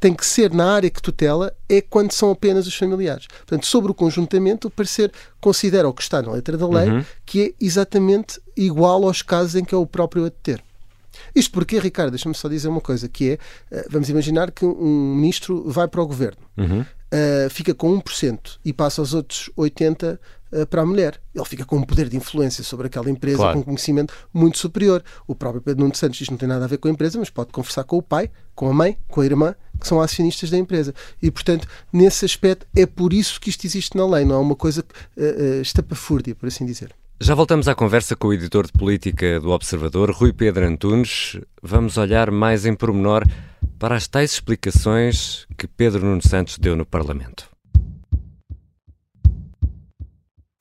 tem 0.00 0.14
que 0.14 0.24
ser 0.24 0.52
na 0.52 0.72
área 0.72 0.88
que 0.88 1.02
tutela 1.02 1.54
é 1.68 1.82
quando 1.82 2.12
são 2.12 2.30
apenas 2.30 2.66
os 2.66 2.74
familiares. 2.74 3.26
Portanto, 3.26 3.66
sobre 3.66 3.92
o 3.92 3.94
conjuntamento, 3.94 4.68
o 4.68 4.70
parecer 4.70 5.12
considera 5.38 5.86
o 5.86 5.92
que 5.92 6.02
está 6.02 6.22
na 6.22 6.32
letra 6.32 6.56
da 6.56 6.66
lei, 6.66 6.88
uhum. 6.88 7.04
que 7.26 7.42
é 7.42 7.64
exatamente 7.64 8.40
igual 8.56 9.04
aos 9.04 9.20
casos 9.20 9.54
em 9.54 9.64
que 9.64 9.74
é 9.74 9.78
o 9.78 9.86
próprio 9.86 10.24
a 10.24 10.28
deter. 10.30 10.62
Isto 11.34 11.52
porque, 11.52 11.78
Ricardo, 11.78 12.10
deixa-me 12.12 12.34
só 12.34 12.48
dizer 12.48 12.68
uma 12.68 12.80
coisa, 12.80 13.08
que 13.08 13.32
é, 13.32 13.38
eh, 13.70 13.86
vamos 13.90 14.08
imaginar 14.08 14.50
que 14.50 14.64
um 14.64 15.14
ministro 15.14 15.64
vai 15.70 15.86
para 15.86 16.00
o 16.00 16.06
governo, 16.06 16.40
uhum. 16.56 16.84
Uh, 17.12 17.50
fica 17.50 17.74
com 17.74 18.00
1% 18.00 18.58
e 18.64 18.72
passa 18.72 19.00
aos 19.00 19.14
outros 19.14 19.50
80% 19.56 20.18
uh, 20.52 20.66
para 20.66 20.82
a 20.82 20.86
mulher. 20.86 21.20
Ele 21.34 21.44
fica 21.44 21.64
com 21.64 21.76
um 21.76 21.82
poder 21.82 22.08
de 22.08 22.16
influência 22.16 22.62
sobre 22.64 22.86
aquela 22.86 23.10
empresa, 23.10 23.38
claro. 23.38 23.54
com 23.54 23.60
um 23.60 23.62
conhecimento 23.62 24.14
muito 24.32 24.58
superior. 24.58 25.02
O 25.26 25.34
próprio 25.34 25.62
Pedro 25.62 25.82
Nuno 25.82 25.94
Santos, 25.94 26.20
isto 26.20 26.30
não 26.30 26.38
tem 26.38 26.48
nada 26.48 26.64
a 26.64 26.68
ver 26.68 26.78
com 26.78 26.88
a 26.88 26.90
empresa, 26.90 27.18
mas 27.18 27.30
pode 27.30 27.52
conversar 27.52 27.84
com 27.84 27.96
o 27.96 28.02
pai, 28.02 28.30
com 28.54 28.68
a 28.68 28.72
mãe, 28.72 28.96
com 29.08 29.20
a 29.20 29.24
irmã, 29.24 29.54
que 29.78 29.86
são 29.86 30.00
acionistas 30.00 30.50
da 30.50 30.58
empresa. 30.58 30.94
E, 31.22 31.30
portanto, 31.30 31.66
nesse 31.92 32.24
aspecto, 32.24 32.66
é 32.76 32.86
por 32.86 33.12
isso 33.12 33.40
que 33.40 33.50
isto 33.50 33.64
existe 33.64 33.96
na 33.96 34.06
lei, 34.06 34.24
não 34.24 34.36
é 34.36 34.38
uma 34.38 34.56
coisa 34.56 34.80
uh, 35.16 35.22
uh, 35.22 35.62
estapafúrdia, 35.62 36.34
por 36.34 36.46
assim 36.46 36.64
dizer. 36.64 36.94
Já 37.22 37.34
voltamos 37.34 37.68
à 37.68 37.74
conversa 37.74 38.16
com 38.16 38.28
o 38.28 38.32
editor 38.32 38.64
de 38.64 38.72
política 38.72 39.38
do 39.40 39.50
Observador, 39.50 40.10
Rui 40.10 40.32
Pedro 40.32 40.66
Antunes. 40.66 41.38
Vamos 41.62 41.98
olhar 41.98 42.30
mais 42.30 42.64
em 42.64 42.74
pormenor 42.74 43.26
para 43.80 43.96
as 43.96 44.06
tais 44.06 44.32
explicações 44.32 45.46
que 45.56 45.66
Pedro 45.66 46.04
Nuno 46.04 46.20
Santos 46.20 46.58
deu 46.58 46.76
no 46.76 46.84
Parlamento. 46.84 47.48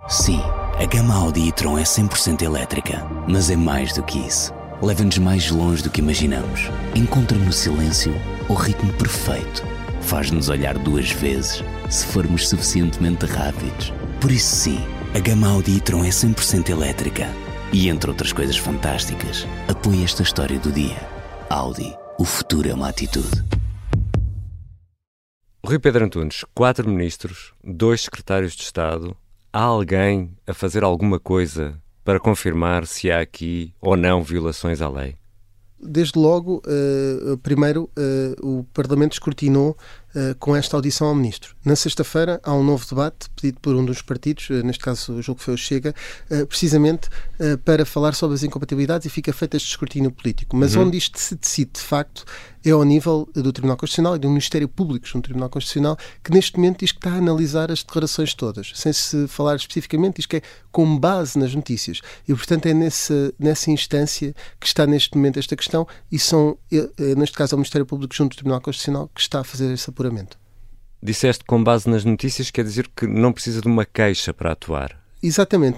Sim, 0.07 0.39
a 0.79 0.85
gama 0.85 1.13
Audi 1.13 1.49
e-tron 1.49 1.77
é 1.77 1.83
100% 1.83 2.41
elétrica, 2.41 3.05
mas 3.27 3.49
é 3.49 3.57
mais 3.57 3.93
do 3.93 4.01
que 4.01 4.19
isso. 4.19 4.53
Leva-nos 4.81 5.17
mais 5.17 5.51
longe 5.51 5.83
do 5.83 5.89
que 5.89 5.99
imaginamos. 5.99 6.61
Encontra 6.95 7.38
no 7.38 7.51
silêncio 7.51 8.13
o 8.47 8.53
ritmo 8.53 8.91
perfeito. 8.93 9.65
Faz-nos 10.01 10.47
olhar 10.47 10.77
duas 10.77 11.11
vezes 11.11 11.61
se 11.89 12.05
formos 12.05 12.47
suficientemente 12.47 13.25
rápidos. 13.25 13.93
Por 14.21 14.31
isso, 14.31 14.55
sim. 14.55 14.79
A 15.13 15.19
gama 15.19 15.49
Audi 15.49 15.75
e-tron 15.75 16.05
é 16.05 16.09
100% 16.09 16.69
elétrica 16.69 17.27
e, 17.73 17.89
entre 17.89 18.09
outras 18.09 18.31
coisas 18.31 18.57
fantásticas, 18.57 19.45
apoia 19.67 20.05
esta 20.05 20.23
história 20.23 20.57
do 20.57 20.71
dia. 20.71 20.97
Audi. 21.49 21.93
O 22.19 22.25
futuro 22.25 22.67
é 22.67 22.73
uma 22.73 22.89
atitude. 22.89 23.45
Rui 25.65 25.79
Pedro 25.79 26.03
Antunes, 26.03 26.43
quatro 26.53 26.89
ministros, 26.89 27.53
dois 27.63 28.01
secretários 28.01 28.57
de 28.57 28.63
Estado. 28.63 29.15
Há 29.53 29.61
alguém 29.61 30.35
a 30.45 30.53
fazer 30.53 30.83
alguma 30.83 31.17
coisa 31.17 31.81
para 32.03 32.19
confirmar 32.19 32.85
se 32.85 33.09
há 33.09 33.21
aqui 33.21 33.73
ou 33.79 33.95
não 33.95 34.21
violações 34.21 34.81
à 34.81 34.89
lei? 34.89 35.15
Desde 35.81 36.19
logo, 36.19 36.61
uh, 36.65 37.38
primeiro, 37.38 37.89
uh, 37.97 38.59
o 38.59 38.63
Parlamento 38.73 39.13
escrutinou 39.13 39.77
uh, 40.15 40.35
com 40.39 40.55
esta 40.55 40.75
audição 40.75 41.07
ao 41.07 41.15
Ministro. 41.15 41.55
Na 41.63 41.75
sexta-feira 41.75 42.39
há 42.43 42.53
um 42.53 42.63
novo 42.63 42.85
debate 42.87 43.29
pedido 43.35 43.59
por 43.59 43.75
um 43.75 43.85
dos 43.85 44.01
partidos, 44.01 44.49
uh, 44.49 44.65
neste 44.65 44.83
caso 44.83 45.13
o 45.13 45.21
jogo 45.21 45.39
que 45.39 45.45
foi 45.45 45.53
o 45.53 45.57
Chega, 45.57 45.93
uh, 46.29 46.45
precisamente 46.45 47.09
para 47.63 47.85
falar 47.85 48.13
sobre 48.13 48.35
as 48.35 48.43
incompatibilidades 48.43 49.05
e 49.05 49.09
fica 49.09 49.31
feito 49.31 49.55
este 49.55 49.69
escrutínio 49.69 50.11
político. 50.11 50.55
Mas 50.57 50.75
uhum. 50.75 50.83
onde 50.83 50.97
isto 50.97 51.17
se 51.17 51.35
decide, 51.35 51.71
de 51.75 51.81
facto, 51.81 52.25
é 52.63 52.71
ao 52.71 52.83
nível 52.83 53.27
do 53.33 53.51
Tribunal 53.51 53.77
Constitucional 53.77 54.15
e 54.15 54.19
do 54.19 54.27
Ministério 54.27 54.67
Público 54.67 55.07
junto 55.07 55.17
ao 55.17 55.23
Tribunal 55.23 55.49
Constitucional, 55.49 55.97
que 56.23 56.31
neste 56.31 56.57
momento 56.57 56.79
diz 56.79 56.91
que 56.91 56.99
está 56.99 57.11
a 57.11 57.17
analisar 57.17 57.71
as 57.71 57.83
declarações 57.83 58.33
todas, 58.33 58.71
sem 58.75 58.91
se 58.91 59.27
falar 59.27 59.55
especificamente, 59.55 60.17
diz 60.17 60.25
que 60.25 60.37
é 60.37 60.41
com 60.71 60.97
base 60.97 61.37
nas 61.37 61.53
notícias. 61.55 62.01
E, 62.27 62.33
portanto, 62.33 62.65
é 62.65 62.73
nessa, 62.73 63.33
nessa 63.39 63.71
instância 63.71 64.35
que 64.59 64.67
está 64.67 64.85
neste 64.85 65.15
momento 65.15 65.39
esta 65.39 65.55
questão 65.55 65.87
e 66.11 66.19
são, 66.19 66.57
neste 67.17 67.37
caso, 67.37 67.53
é 67.53 67.55
o 67.55 67.59
Ministério 67.59 67.85
Público 67.85 68.13
junto 68.13 68.33
ao 68.33 68.37
Tribunal 68.37 68.61
Constitucional 68.61 69.09
que 69.13 69.21
está 69.21 69.39
a 69.39 69.43
fazer 69.43 69.71
esse 69.73 69.89
apuramento. 69.89 70.37
Disseste 71.01 71.45
com 71.45 71.63
base 71.63 71.89
nas 71.89 72.03
notícias, 72.03 72.51
quer 72.51 72.63
dizer 72.63 72.89
que 72.93 73.07
não 73.07 73.31
precisa 73.31 73.61
de 73.61 73.67
uma 73.67 73.85
queixa 73.85 74.33
para 74.33 74.51
atuar. 74.51 74.99
Exatamente. 75.21 75.77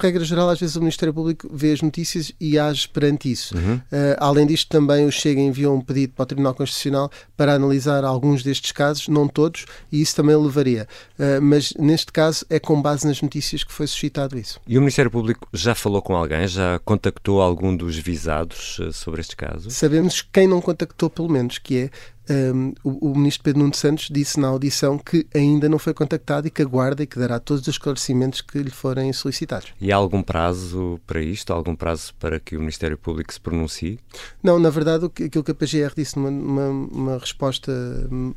Regra 0.00 0.24
geral, 0.24 0.48
às 0.48 0.58
vezes 0.58 0.76
o 0.76 0.80
Ministério 0.80 1.12
Público 1.12 1.48
vê 1.52 1.72
as 1.72 1.82
notícias 1.82 2.32
e 2.40 2.58
age 2.58 2.88
perante 2.88 3.30
isso. 3.30 3.56
Uhum. 3.56 3.76
Uh, 3.76 4.16
além 4.18 4.46
disto, 4.46 4.68
também 4.68 5.06
o 5.06 5.12
Chega 5.12 5.40
enviou 5.40 5.76
um 5.76 5.80
pedido 5.80 6.14
para 6.14 6.22
o 6.22 6.26
Tribunal 6.26 6.54
Constitucional 6.54 7.10
para 7.36 7.54
analisar 7.54 8.04
alguns 8.04 8.42
destes 8.42 8.72
casos, 8.72 9.08
não 9.08 9.28
todos, 9.28 9.66
e 9.92 10.00
isso 10.00 10.16
também 10.16 10.34
levaria. 10.36 10.88
Uh, 11.18 11.42
mas 11.42 11.72
neste 11.78 12.10
caso 12.10 12.44
é 12.48 12.58
com 12.58 12.80
base 12.80 13.06
nas 13.06 13.20
notícias 13.20 13.62
que 13.62 13.72
foi 13.72 13.86
suscitado 13.86 14.38
isso. 14.38 14.58
E 14.66 14.78
o 14.78 14.80
Ministério 14.80 15.10
Público 15.10 15.46
já 15.52 15.74
falou 15.74 16.00
com 16.00 16.16
alguém? 16.16 16.48
Já 16.48 16.78
contactou 16.78 17.42
algum 17.42 17.76
dos 17.76 17.96
visados 17.98 18.78
uh, 18.78 18.92
sobre 18.92 19.20
este 19.20 19.36
caso? 19.36 19.70
Sabemos 19.70 20.22
quem 20.22 20.48
não 20.48 20.60
contactou, 20.60 21.10
pelo 21.10 21.28
menos, 21.28 21.58
que 21.58 21.76
é 21.76 21.90
um, 22.30 22.72
o, 22.84 23.10
o, 23.10 23.18
ministro 23.18 23.42
Pedro 23.42 23.60
Nuno 23.60 23.74
Santos 23.74 24.08
disse 24.08 24.38
na 24.38 24.46
audição 24.46 24.96
que 24.96 25.26
ainda 25.34 25.68
não 25.68 25.78
foi 25.78 25.92
contactado 25.92 26.46
e 26.46 26.50
que 26.50 26.62
aguarda 26.62 27.02
e 27.02 27.06
que 27.06 27.18
dará 27.18 27.40
todos 27.40 27.62
os 27.62 27.68
esclarecimentos 27.68 28.40
que 28.40 28.58
lhe 28.58 28.70
forem 28.70 29.12
solicitados. 29.12 29.72
E 29.80 29.90
há 29.90 29.96
algum 29.96 30.22
prazo 30.22 31.00
para 31.06 31.20
isto? 31.20 31.52
Há 31.52 31.56
algum 31.56 31.74
prazo 31.74 32.14
para 32.20 32.38
que 32.38 32.56
o 32.56 32.60
Ministério 32.60 32.96
Público 32.96 33.32
se 33.32 33.40
pronuncie? 33.40 33.98
Não, 34.40 34.60
na 34.60 34.70
verdade, 34.70 35.06
aquilo 35.06 35.42
que 35.42 35.50
a 35.50 35.54
PGR 35.54 35.92
disse 35.96 36.16
numa, 36.16 36.30
numa, 36.30 36.68
uma 36.68 37.18
resposta 37.18 37.72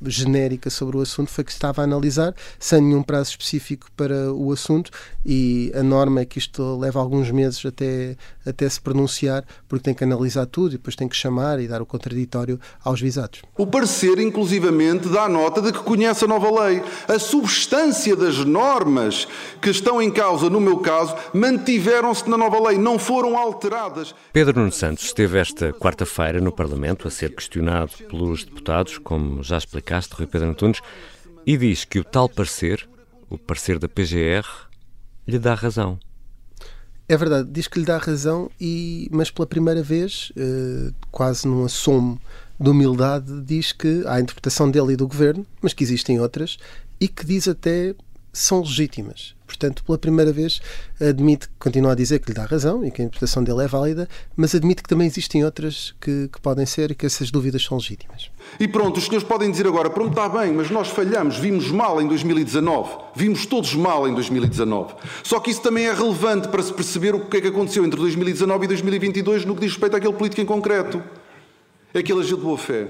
genérica 0.05 0.69
sobre 0.69 0.97
o 0.97 1.01
assunto 1.01 1.29
foi 1.29 1.43
que 1.43 1.51
estava 1.51 1.81
a 1.81 1.83
analisar, 1.83 2.33
sem 2.57 2.81
nenhum 2.81 3.03
prazo 3.03 3.31
específico 3.31 3.91
para 3.95 4.33
o 4.33 4.51
assunto, 4.51 4.89
e 5.23 5.71
a 5.75 5.83
norma 5.83 6.21
é 6.21 6.25
que 6.25 6.39
isto 6.39 6.77
leva 6.79 6.99
alguns 6.99 7.29
meses 7.29 7.63
até, 7.63 8.17
até 8.45 8.67
se 8.67 8.81
pronunciar, 8.81 9.45
porque 9.67 9.83
tem 9.83 9.93
que 9.93 10.03
analisar 10.03 10.47
tudo 10.47 10.69
e 10.69 10.77
depois 10.77 10.95
tem 10.95 11.07
que 11.07 11.15
chamar 11.15 11.59
e 11.59 11.67
dar 11.67 11.81
o 11.81 11.85
contraditório 11.85 12.59
aos 12.83 12.99
visados. 12.99 13.41
O 13.55 13.65
parecer, 13.83 14.17
inclusivamente, 14.19 15.09
dá 15.09 15.27
nota 15.27 15.61
de 15.61 15.73
que 15.73 15.79
conhece 15.79 16.23
a 16.23 16.27
nova 16.27 16.63
lei. 16.63 16.81
A 17.05 17.19
substância 17.19 18.15
das 18.15 18.37
normas 18.37 19.27
que 19.61 19.69
estão 19.69 20.01
em 20.01 20.09
causa, 20.09 20.49
no 20.49 20.61
meu 20.61 20.77
caso, 20.77 21.13
mantiveram-se 21.33 22.29
na 22.29 22.37
nova 22.37 22.69
lei, 22.69 22.77
não 22.77 22.97
foram 22.97 23.37
alteradas. 23.37 24.15
Pedro 24.31 24.57
Nuno 24.57 24.71
Santos 24.71 25.03
esteve 25.03 25.37
esta 25.37 25.73
quarta-feira 25.73 26.39
no 26.39 26.49
Parlamento 26.49 27.09
a 27.09 27.11
ser 27.11 27.35
questionado 27.35 27.91
pelos 28.09 28.45
deputados, 28.45 28.97
como 28.99 29.43
já 29.43 29.57
explicaste, 29.57 30.15
Rui 30.15 30.27
Pedro 30.27 30.51
Antunes, 30.51 30.79
e 31.45 31.57
diz 31.57 31.83
que 31.83 31.99
o 31.99 32.05
tal 32.05 32.29
parecer, 32.29 32.87
o 33.29 33.37
parecer 33.37 33.79
da 33.79 33.89
PGR, 33.89 34.47
lhe 35.27 35.37
dá 35.37 35.55
razão. 35.55 35.99
É 37.09 37.17
verdade, 37.17 37.49
diz 37.51 37.67
que 37.67 37.79
lhe 37.79 37.85
dá 37.85 37.97
razão, 37.97 38.49
e, 38.61 39.09
mas 39.11 39.29
pela 39.29 39.45
primeira 39.45 39.83
vez, 39.83 40.31
eh, 40.37 40.93
quase 41.11 41.45
num 41.45 41.65
assomo 41.65 42.17
de 42.59 42.69
humildade, 42.69 43.41
diz 43.41 43.71
que 43.71 44.03
há 44.05 44.15
a 44.15 44.21
interpretação 44.21 44.69
dele 44.69 44.93
e 44.93 44.95
do 44.95 45.07
governo, 45.07 45.45
mas 45.61 45.73
que 45.73 45.83
existem 45.83 46.19
outras 46.19 46.57
e 46.99 47.07
que 47.07 47.25
diz 47.25 47.47
até 47.47 47.95
são 48.33 48.61
legítimas. 48.61 49.35
Portanto, 49.45 49.83
pela 49.83 49.97
primeira 49.97 50.33
vez, 50.33 50.59
admite, 50.99 51.47
continua 51.59 51.91
a 51.91 51.95
dizer 51.95 52.19
que 52.19 52.29
lhe 52.29 52.33
dá 52.33 52.45
razão 52.45 52.83
e 52.83 52.89
que 52.89 53.03
a 53.03 53.05
interpretação 53.05 53.43
dele 53.43 53.63
é 53.63 53.67
válida, 53.67 54.09
mas 54.35 54.55
admite 54.55 54.81
que 54.81 54.89
também 54.89 55.05
existem 55.05 55.45
outras 55.45 55.93
que, 56.01 56.27
que 56.27 56.41
podem 56.41 56.65
ser 56.65 56.89
e 56.89 56.95
que 56.95 57.05
essas 57.05 57.29
dúvidas 57.29 57.63
são 57.63 57.77
legítimas. 57.77 58.31
E 58.59 58.67
pronto, 58.67 58.97
os 58.97 59.05
senhores 59.05 59.27
podem 59.27 59.51
dizer 59.51 59.67
agora, 59.67 59.91
pronto, 59.91 60.09
está 60.09 60.27
bem, 60.27 60.51
mas 60.53 60.71
nós 60.71 60.87
falhamos, 60.87 61.37
vimos 61.37 61.69
mal 61.69 62.01
em 62.01 62.07
2019, 62.07 62.89
vimos 63.15 63.45
todos 63.45 63.75
mal 63.75 64.07
em 64.07 64.13
2019. 64.15 64.95
Só 65.23 65.39
que 65.39 65.51
isso 65.51 65.61
também 65.61 65.85
é 65.85 65.93
relevante 65.93 66.47
para 66.47 66.63
se 66.63 66.73
perceber 66.73 67.13
o 67.13 67.25
que 67.25 67.37
é 67.37 67.41
que 67.41 67.47
aconteceu 67.47 67.85
entre 67.85 67.99
2019 67.99 68.65
e 68.65 68.67
2022 68.67 69.45
no 69.45 69.53
que 69.53 69.61
diz 69.61 69.71
respeito 69.71 69.95
àquele 69.95 70.13
político 70.13 70.41
em 70.41 70.45
concreto 70.45 71.03
é 71.93 72.03
que 72.03 72.11
ele 72.11 72.21
agiu 72.21 72.37
de 72.37 72.43
boa 72.43 72.57
fé. 72.57 72.87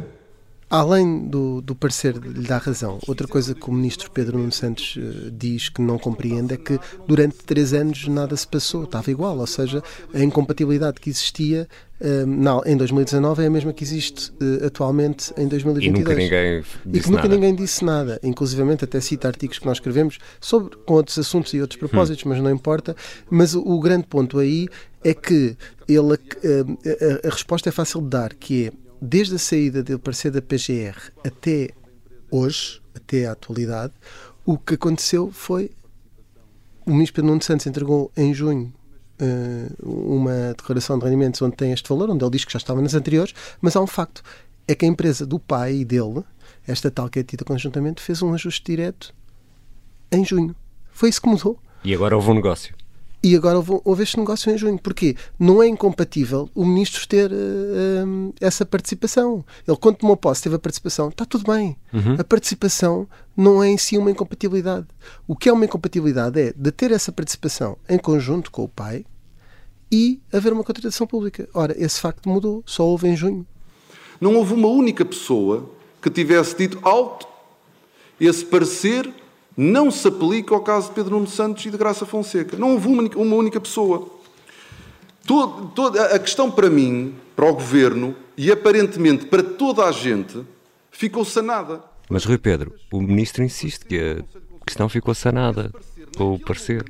Além 0.69 1.27
do, 1.27 1.61
do 1.61 1.75
parecer 1.75 2.15
lhe 2.15 2.47
dar 2.47 2.57
razão, 2.57 2.97
outra 3.07 3.27
coisa 3.27 3.53
que 3.53 3.69
o 3.69 3.71
ministro 3.71 4.09
Pedro 4.09 4.39
Nuno 4.39 4.51
Santos 4.51 4.95
uh, 4.95 5.29
diz 5.29 5.69
que 5.69 5.79
não 5.79 5.99
compreende 5.99 6.55
é 6.55 6.57
que 6.57 6.79
durante 7.07 7.35
três 7.45 7.75
anos 7.75 8.07
nada 8.07 8.35
se 8.35 8.47
passou, 8.47 8.85
estava 8.85 9.11
igual, 9.11 9.37
ou 9.37 9.45
seja, 9.45 9.83
a 10.11 10.23
incompatibilidade 10.23 10.99
que 10.99 11.11
existia 11.11 11.67
uh, 12.01 12.25
não, 12.25 12.63
em 12.65 12.75
2019 12.75 13.43
é 13.43 13.45
a 13.45 13.49
mesma 13.51 13.71
que 13.71 13.83
existe 13.83 14.31
uh, 14.31 14.65
atualmente 14.65 15.31
em 15.37 15.47
2022. 15.47 15.85
E 15.85 15.91
nunca 15.91 16.15
ninguém 16.15 16.61
disse 16.61 16.87
e 16.87 16.99
que 17.01 17.11
nunca 17.11 17.23
nada. 17.23 17.35
ninguém 17.35 17.55
disse 17.55 17.85
nada, 17.85 18.19
inclusivamente 18.23 18.83
até 18.83 18.99
cita 18.99 19.27
artigos 19.27 19.59
que 19.59 19.67
nós 19.67 19.77
escrevemos 19.77 20.17
sobre, 20.41 20.75
com 20.87 20.95
outros 20.95 21.19
assuntos 21.19 21.53
e 21.53 21.61
outros 21.61 21.77
propósitos, 21.77 22.25
hum. 22.25 22.29
mas 22.29 22.41
não 22.41 22.49
importa. 22.49 22.95
Mas 23.29 23.53
o, 23.53 23.61
o, 23.61 23.79
grande 23.79 24.07
ponto 24.07 24.39
aí 24.39 24.67
é 25.03 25.13
que 25.13 25.55
ele, 25.87 26.13
a, 26.13 27.27
a 27.27 27.29
resposta 27.29 27.69
é 27.69 27.71
fácil 27.71 28.01
de 28.01 28.07
dar, 28.07 28.33
que 28.33 28.67
é 28.67 28.82
desde 29.03 29.35
a 29.35 29.39
saída 29.39 29.83
do 29.83 29.99
parecer 29.99 30.31
da 30.31 30.41
PGR 30.41 31.11
até 31.25 31.71
hoje, 32.31 32.81
até 32.95 33.25
à 33.25 33.33
atualidade, 33.33 33.93
o 34.45 34.57
que 34.57 34.75
aconteceu 34.75 35.29
foi 35.29 35.71
o 36.85 36.91
ministro 36.91 37.15
Pedro 37.15 37.31
Nuno 37.31 37.43
Santos 37.43 37.67
entregou 37.67 38.11
em 38.15 38.33
junho 38.33 38.73
uh, 39.21 39.89
uma 39.89 40.53
declaração 40.57 40.97
de 40.97 41.03
rendimentos 41.03 41.41
onde 41.41 41.55
tem 41.55 41.73
este 41.73 41.87
valor, 41.89 42.09
onde 42.09 42.23
ele 42.23 42.31
diz 42.31 42.45
que 42.45 42.53
já 42.53 42.57
estava 42.57 42.81
nas 42.81 42.93
anteriores, 42.93 43.33
mas 43.59 43.75
há 43.75 43.81
um 43.81 43.87
facto, 43.87 44.23
é 44.67 44.73
que 44.73 44.85
a 44.85 44.87
empresa 44.87 45.25
do 45.25 45.37
pai 45.37 45.77
e 45.77 45.85
dele, 45.85 46.23
esta 46.65 46.89
tal 46.89 47.09
que 47.09 47.19
é 47.19 47.23
tida 47.23 47.43
conjuntamente, 47.43 48.01
fez 48.01 48.21
um 48.21 48.33
ajuste 48.33 48.63
direto 48.63 49.13
em 50.11 50.23
junho. 50.23 50.55
Foi 50.91 51.09
isso 51.09 51.21
que 51.21 51.27
mudou. 51.27 51.59
E 51.83 51.93
agora 51.93 52.15
houve 52.15 52.31
um 52.31 52.35
negócio. 52.35 52.73
E 53.23 53.37
agora 53.37 53.55
houve, 53.55 53.79
houve 53.85 54.03
este 54.03 54.19
negócio 54.19 54.51
em 54.51 54.57
junho. 54.57 54.77
Porquê? 54.77 55.15
Não 55.39 55.63
é 55.63 55.67
incompatível 55.67 56.49
o 56.53 56.65
ministro 56.65 57.07
ter 57.07 57.31
uh, 57.31 58.33
essa 58.41 58.65
participação. 58.65 59.45
Ele, 59.65 59.77
quando 59.77 59.95
tomou 59.95 60.17
posse, 60.17 60.43
teve 60.43 60.55
a 60.55 60.59
participação. 60.59 61.07
Está 61.07 61.25
tudo 61.25 61.49
bem. 61.49 61.77
Uhum. 61.93 62.15
A 62.19 62.23
participação 62.25 63.07
não 63.35 63.63
é 63.63 63.69
em 63.69 63.77
si 63.77 63.97
uma 63.97 64.11
incompatibilidade. 64.11 64.87
O 65.25 65.37
que 65.37 65.47
é 65.47 65.53
uma 65.53 65.63
incompatibilidade 65.63 66.37
é 66.37 66.53
de 66.53 66.71
ter 66.71 66.91
essa 66.91 67.13
participação 67.13 67.77
em 67.87 67.97
conjunto 67.97 68.51
com 68.51 68.65
o 68.65 68.67
pai 68.67 69.05
e 69.89 70.21
haver 70.33 70.51
uma 70.51 70.63
contratação 70.63 71.07
pública. 71.07 71.47
Ora, 71.53 71.73
esse 71.81 72.01
facto 72.01 72.27
mudou. 72.27 72.61
Só 72.65 72.85
houve 72.85 73.07
em 73.07 73.15
junho. 73.15 73.47
Não 74.19 74.35
houve 74.35 74.53
uma 74.53 74.67
única 74.67 75.05
pessoa 75.05 75.69
que 76.01 76.09
tivesse 76.09 76.57
dito 76.57 76.77
alto 76.81 77.25
esse 78.19 78.43
parecer 78.43 79.09
não 79.55 79.91
se 79.91 80.07
aplica 80.07 80.53
ao 80.53 80.61
caso 80.61 80.89
de 80.89 80.95
Pedro 80.95 81.15
Nuno 81.15 81.27
Santos 81.27 81.65
e 81.65 81.69
de 81.69 81.77
Graça 81.77 82.05
Fonseca. 82.05 82.57
Não 82.57 82.73
houve 82.73 82.87
uma, 82.87 83.35
única 83.35 83.59
pessoa. 83.59 84.07
Todo, 85.25 85.67
toda, 85.69 86.05
a 86.05 86.19
questão 86.19 86.51
para 86.51 86.69
mim, 86.69 87.15
para 87.35 87.45
o 87.49 87.53
governo 87.53 88.15
e 88.35 88.51
aparentemente 88.51 89.25
para 89.25 89.43
toda 89.43 89.85
a 89.85 89.91
gente, 89.91 90.43
ficou 90.91 91.23
sanada. 91.23 91.81
Mas, 92.09 92.25
Rui 92.25 92.37
Pedro, 92.37 92.73
o 92.91 93.01
ministro 93.01 93.43
insiste 93.43 93.85
que 93.85 93.99
a 94.61 94.65
questão 94.65 94.89
ficou 94.89 95.13
sanada, 95.13 95.71
com 96.17 96.33
o 96.33 96.39
parecer. 96.39 96.83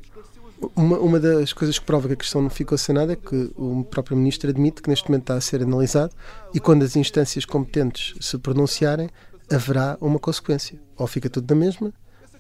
Uma, 0.76 0.98
uma, 0.98 1.20
das 1.20 1.52
coisas 1.52 1.78
que 1.78 1.86
prova 1.86 2.08
que 2.08 2.14
a 2.14 2.18
questão 2.18 2.42
não 2.42 2.50
ficou 2.50 2.78
sanada 2.78 3.14
é 3.14 3.16
que 3.16 3.52
o 3.56 3.84
próprio 3.84 4.16
ministro 4.16 4.50
admite 4.50 4.82
que 4.82 4.90
neste 4.90 5.10
momento 5.10 5.24
está 5.24 5.36
a 5.36 5.42
ser 5.42 5.62
analisado 5.62 6.14
e 6.54 6.60
quando 6.60 6.84
as 6.84 6.96
instâncias 6.96 7.44
competentes 7.44 8.16
se 8.22 8.38
pronunciarem, 8.38 9.10
haverá 9.52 9.98
uma 10.00 10.20
consequência. 10.20 10.80
Ou 10.98 11.06
fica 11.06 11.30
tudo 11.30 11.54
na 11.54 11.60
mesma, 11.60 11.94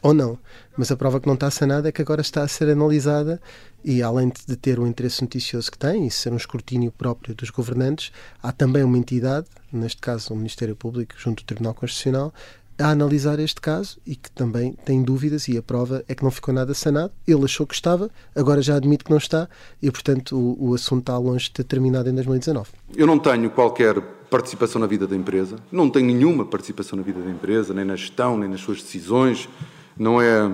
ou 0.03 0.13
não. 0.13 0.37
Mas 0.77 0.91
a 0.91 0.97
prova 0.97 1.19
que 1.19 1.27
não 1.27 1.33
está 1.33 1.49
sanada 1.49 1.87
é 1.87 1.91
que 1.91 2.01
agora 2.01 2.21
está 2.21 2.43
a 2.43 2.47
ser 2.47 2.69
analisada 2.69 3.41
e, 3.83 4.03
além 4.03 4.31
de 4.47 4.55
ter 4.57 4.77
o 4.77 4.85
interesse 4.85 5.21
noticioso 5.21 5.71
que 5.71 5.77
tem 5.77 6.05
e 6.05 6.11
ser 6.11 6.33
um 6.33 6.37
escrutínio 6.37 6.91
próprio 6.91 7.33
dos 7.33 7.49
governantes, 7.49 8.11
há 8.41 8.51
também 8.51 8.83
uma 8.83 8.97
entidade, 8.97 9.47
neste 9.71 10.01
caso 10.01 10.33
o 10.33 10.37
Ministério 10.37 10.75
Público, 10.75 11.13
junto 11.17 11.41
ao 11.41 11.45
Tribunal 11.45 11.73
Constitucional, 11.73 12.33
a 12.77 12.89
analisar 12.89 13.39
este 13.39 13.61
caso 13.61 13.99
e 14.05 14.15
que 14.15 14.31
também 14.31 14.73
tem 14.83 15.03
dúvidas 15.03 15.47
e 15.47 15.57
a 15.57 15.61
prova 15.61 16.03
é 16.07 16.15
que 16.15 16.23
não 16.23 16.31
ficou 16.31 16.53
nada 16.53 16.73
sanado. 16.73 17.13
Ele 17.27 17.45
achou 17.45 17.67
que 17.67 17.75
estava, 17.75 18.09
agora 18.35 18.61
já 18.61 18.75
admite 18.75 19.03
que 19.03 19.11
não 19.11 19.17
está 19.17 19.47
e, 19.81 19.91
portanto, 19.91 20.35
o, 20.35 20.69
o 20.69 20.73
assunto 20.73 21.01
está 21.01 21.17
longe 21.17 21.45
de 21.45 21.51
ter 21.51 21.63
terminado 21.63 22.09
em 22.09 22.15
2019. 22.15 22.69
Eu 22.95 23.05
não 23.05 23.19
tenho 23.19 23.49
qualquer 23.51 24.01
participação 24.29 24.81
na 24.81 24.87
vida 24.87 25.05
da 25.05 25.15
empresa, 25.15 25.57
não 25.71 25.87
tenho 25.87 26.07
nenhuma 26.07 26.43
participação 26.43 26.97
na 26.97 27.03
vida 27.03 27.21
da 27.21 27.29
empresa, 27.29 27.71
nem 27.71 27.85
na 27.85 27.95
gestão, 27.95 28.35
nem 28.35 28.49
nas 28.49 28.61
suas 28.61 28.81
decisões, 28.81 29.47
não 29.97 30.21
é 30.21 30.51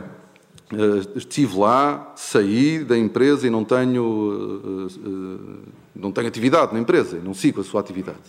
eh, 0.72 1.17
estive 1.17 1.58
lá, 1.58 2.13
saí 2.15 2.84
da 2.84 2.98
empresa 2.98 3.48
e 3.48 3.50
não 3.50 3.63
tenho, 3.63 4.62
eh, 4.63 5.00
eh, 5.03 5.69
não 5.96 6.12
tenho 6.12 6.27
atividade 6.27 6.74
na 6.74 6.79
empresa, 6.79 7.19
não 7.24 7.34
sigo 7.34 7.62
a 7.62 7.63
sua 7.63 7.81
atividade. 7.81 8.19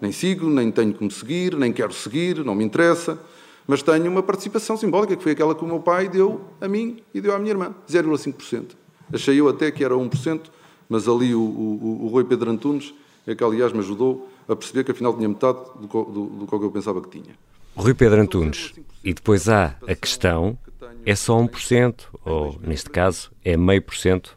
Nem 0.00 0.12
sigo, 0.12 0.50
nem 0.50 0.70
tenho 0.70 0.92
como 0.92 1.10
seguir, 1.10 1.56
nem 1.56 1.72
quero 1.72 1.92
seguir, 1.94 2.44
não 2.44 2.54
me 2.54 2.64
interessa. 2.64 3.18
Mas 3.66 3.82
tenho 3.82 4.10
uma 4.10 4.22
participação 4.22 4.76
simbólica, 4.76 5.16
que 5.16 5.22
foi 5.22 5.32
aquela 5.32 5.54
que 5.54 5.64
o 5.64 5.66
meu 5.66 5.80
pai 5.80 6.06
deu 6.06 6.42
a 6.60 6.68
mim 6.68 7.02
e 7.14 7.20
deu 7.20 7.34
à 7.34 7.38
minha 7.38 7.52
irmã, 7.52 7.74
0,5%. 7.88 8.72
Achei 9.10 9.40
eu 9.40 9.48
até 9.48 9.70
que 9.70 9.82
era 9.82 9.94
1%, 9.94 10.40
mas 10.86 11.08
ali 11.08 11.34
o, 11.34 11.40
o, 11.40 12.04
o 12.04 12.08
Rui 12.08 12.24
Pedro 12.24 12.50
Antunes 12.50 12.92
é 13.26 13.34
que, 13.34 13.42
aliás, 13.42 13.72
me 13.72 13.78
ajudou 13.78 14.28
a 14.46 14.54
perceber 14.54 14.84
que 14.84 14.90
afinal 14.90 15.14
tinha 15.16 15.28
metade 15.28 15.58
do, 15.80 15.86
do, 15.86 16.26
do 16.26 16.46
que 16.46 16.54
eu 16.54 16.70
pensava 16.70 17.00
que 17.00 17.08
tinha. 17.08 17.34
Rui 17.76 17.94
Pedro 17.94 18.20
Antunes. 18.20 18.72
E 19.02 19.12
depois 19.12 19.48
há 19.48 19.76
a 19.86 19.94
questão, 19.94 20.56
é 21.04 21.14
só 21.14 21.36
1%, 21.38 21.94
ou 22.24 22.58
neste 22.62 22.88
caso, 22.88 23.30
é 23.44 23.56
meio 23.56 23.82
por 23.82 23.96
cento, 23.96 24.36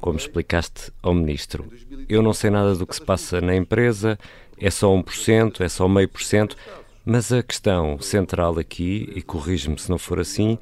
como 0.00 0.18
explicaste 0.18 0.90
ao 1.02 1.14
Ministro. 1.14 1.64
Eu 2.08 2.22
não 2.22 2.32
sei 2.32 2.50
nada 2.50 2.74
do 2.74 2.86
que 2.86 2.94
se 2.94 3.02
passa 3.02 3.40
na 3.40 3.54
empresa, 3.54 4.18
é 4.58 4.70
só 4.70 4.88
1%, 4.88 5.60
é 5.60 5.68
só 5.68 5.86
meio 5.86 6.08
por 6.08 6.22
cento, 6.22 6.56
mas 7.04 7.32
a 7.32 7.42
questão 7.42 8.00
central 8.00 8.58
aqui, 8.58 9.12
e 9.14 9.22
corrige-me 9.22 9.78
se 9.78 9.90
não 9.90 9.98
for 9.98 10.18
assim, 10.18 10.58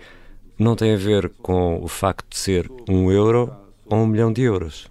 não 0.59 0.75
tem 0.75 0.95
a 0.95 0.99
ver 0.99 1.31
com 1.41 1.83
o 1.83 1.89
facto 1.89 2.27
de 2.31 2.39
ser 2.39 2.71
um 2.89 3.11
euro 3.11 3.51
ou 3.87 3.99
um 3.99 4.07
milhão 4.07 4.33
de 4.33 4.43
euros. 4.43 4.91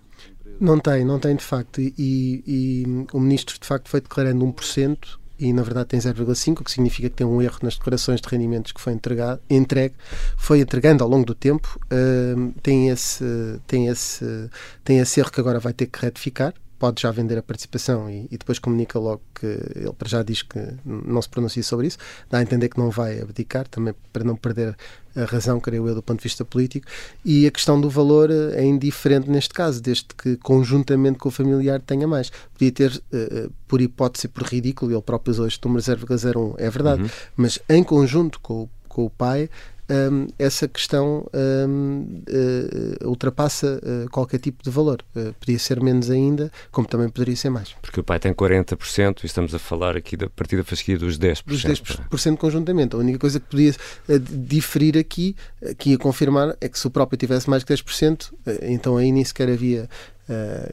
Não 0.60 0.80
tem, 0.80 1.06
não 1.06 1.20
tem 1.20 1.36
de 1.36 1.44
facto. 1.44 1.80
E, 1.80 1.94
e 1.98 3.06
o 3.14 3.20
ministro 3.20 3.60
de 3.60 3.68
facto 3.68 3.90
foi 3.90 4.02
declarando 4.02 4.46
1% 4.46 4.98
e 5.40 5.54
na 5.54 5.62
verdade 5.62 5.90
tem 5.90 6.00
0,5, 6.00 6.62
o 6.62 6.64
que 6.64 6.72
significa 6.72 7.10
que 7.10 7.16
tem 7.16 7.28
um 7.28 7.42
erro 7.42 7.60
nas 7.62 7.76
declarações 7.76 8.20
de 8.22 8.28
rendimentos 8.28 8.72
que 8.72 8.82
foi 8.82 8.94
entregado, 8.94 9.40
entregue, 9.50 9.96
foi 10.36 10.62
entregando 10.62 11.04
ao 11.04 11.10
longo 11.10 11.26
do 11.26 11.36
tempo, 11.36 11.80
uh, 11.86 12.54
tem, 12.62 12.90
esse, 12.90 13.24
tem, 13.68 13.88
esse, 13.88 14.50
tem 14.84 15.00
esse 15.00 15.20
erro 15.20 15.32
que 15.32 15.40
agora 15.40 15.60
vai 15.60 15.74
ter 15.74 15.88
que 15.88 16.00
retificar, 16.00 16.54
pode 16.80 17.02
já 17.02 17.12
vender 17.12 17.38
a 17.38 17.44
participação 17.44 18.10
e, 18.10 18.28
e, 18.32 18.38
depois 18.38 18.60
comunica 18.60 19.00
logo 19.00 19.22
que 19.34 19.46
ele 19.46 19.94
já 20.06 20.24
diz 20.24 20.42
que 20.44 20.60
não 20.86 21.22
se 21.22 21.30
pronuncia 21.30 21.64
sobre 21.64 21.88
isso, 21.88 21.98
dá 22.30 22.38
a 22.38 22.42
entender 22.42 22.70
que 22.70 22.78
não 22.78 22.90
vai 22.90 23.20
abdicar, 23.20 23.68
também 23.68 23.94
para 24.12 24.24
não 24.24 24.36
perder 24.36 24.76
a 25.16 25.26
razão, 25.26 25.60
creio 25.60 25.88
eu, 25.88 25.96
do 25.96 26.04
ponto 26.04 26.20
de 26.20 26.24
vista 26.24 26.46
político. 26.46 26.88
E 27.26 27.48
a 27.48 27.52
questão 27.52 27.82
do 27.82 27.90
valor 27.90 28.30
é 28.30 28.64
indiferente 28.64 29.30
neste 29.30 29.54
caso, 29.54 29.82
desde 29.82 30.06
que 30.16 30.38
conjuntamente 30.38 31.18
com 31.18 31.30
o 31.30 31.32
familiar 31.32 31.82
tenha 31.82 32.08
mais. 32.08 32.32
Podia 32.54 32.72
ter, 32.72 32.92
uh, 33.12 33.52
por 33.68 33.82
hipótese, 33.82 34.28
por 34.28 34.44
ridículo, 34.44 34.92
ele 34.92 35.02
próprio 35.02 35.32
usou 35.32 35.48
este 35.48 35.66
número 35.66 35.84
0,01, 35.84 36.56
é 36.58 36.70
verdade, 36.70 37.02
uhum. 37.02 37.10
mas 37.36 37.60
em 37.68 37.84
conjunto 37.84 38.40
com, 38.40 38.70
com 38.88 39.06
o 39.06 39.10
pai, 39.10 39.50
um, 39.90 40.28
essa 40.38 40.68
questão 40.68 41.26
um, 41.34 42.22
uh, 42.28 43.06
uh, 43.06 43.10
ultrapassa 43.10 43.80
uh, 43.82 44.10
qualquer 44.10 44.40
tipo 44.40 44.64
de 44.64 44.70
valor. 44.70 45.04
Uh, 45.16 45.34
podia 45.40 45.58
ser 45.58 45.82
menos 45.82 46.10
ainda, 46.10 46.52
como 46.72 46.88
também 46.88 47.10
poderia 47.10 47.36
ser 47.36 47.50
mais. 47.50 47.74
Porque 47.82 48.00
o 48.00 48.04
pai 48.04 48.20
tem 48.20 48.34
40% 48.34 49.24
e 49.24 49.26
estamos 49.26 49.54
a 49.56 49.60
falar 49.60 49.96
aqui 49.96 50.18
da 50.18 50.30
partida 50.30 50.64
fasquia 50.64 50.98
dos 50.98 51.18
10%. 51.18 51.44
Dos 51.46 51.64
10% 51.64 52.38
conjuntamente. 52.38 52.96
A 52.96 53.00
única 53.00 53.20
coisa 53.20 53.40
que 53.40 53.48
podia 53.48 53.72
uh, 53.72 54.20
diferir 54.20 54.98
aqui, 54.98 55.36
que 55.78 55.92
ia 55.92 55.98
confirmar, 55.98 56.56
é 56.60 56.68
que 56.68 56.78
se 56.78 56.88
o 56.88 56.90
próprio 56.90 57.18
tivesse 57.18 57.50
mais 57.50 57.64
que 57.64 57.74
10%, 57.74 58.34
então 58.64 58.98
aí 58.98 59.12
nem 59.12 59.24
sequer 59.24 59.50
havia 59.50 59.90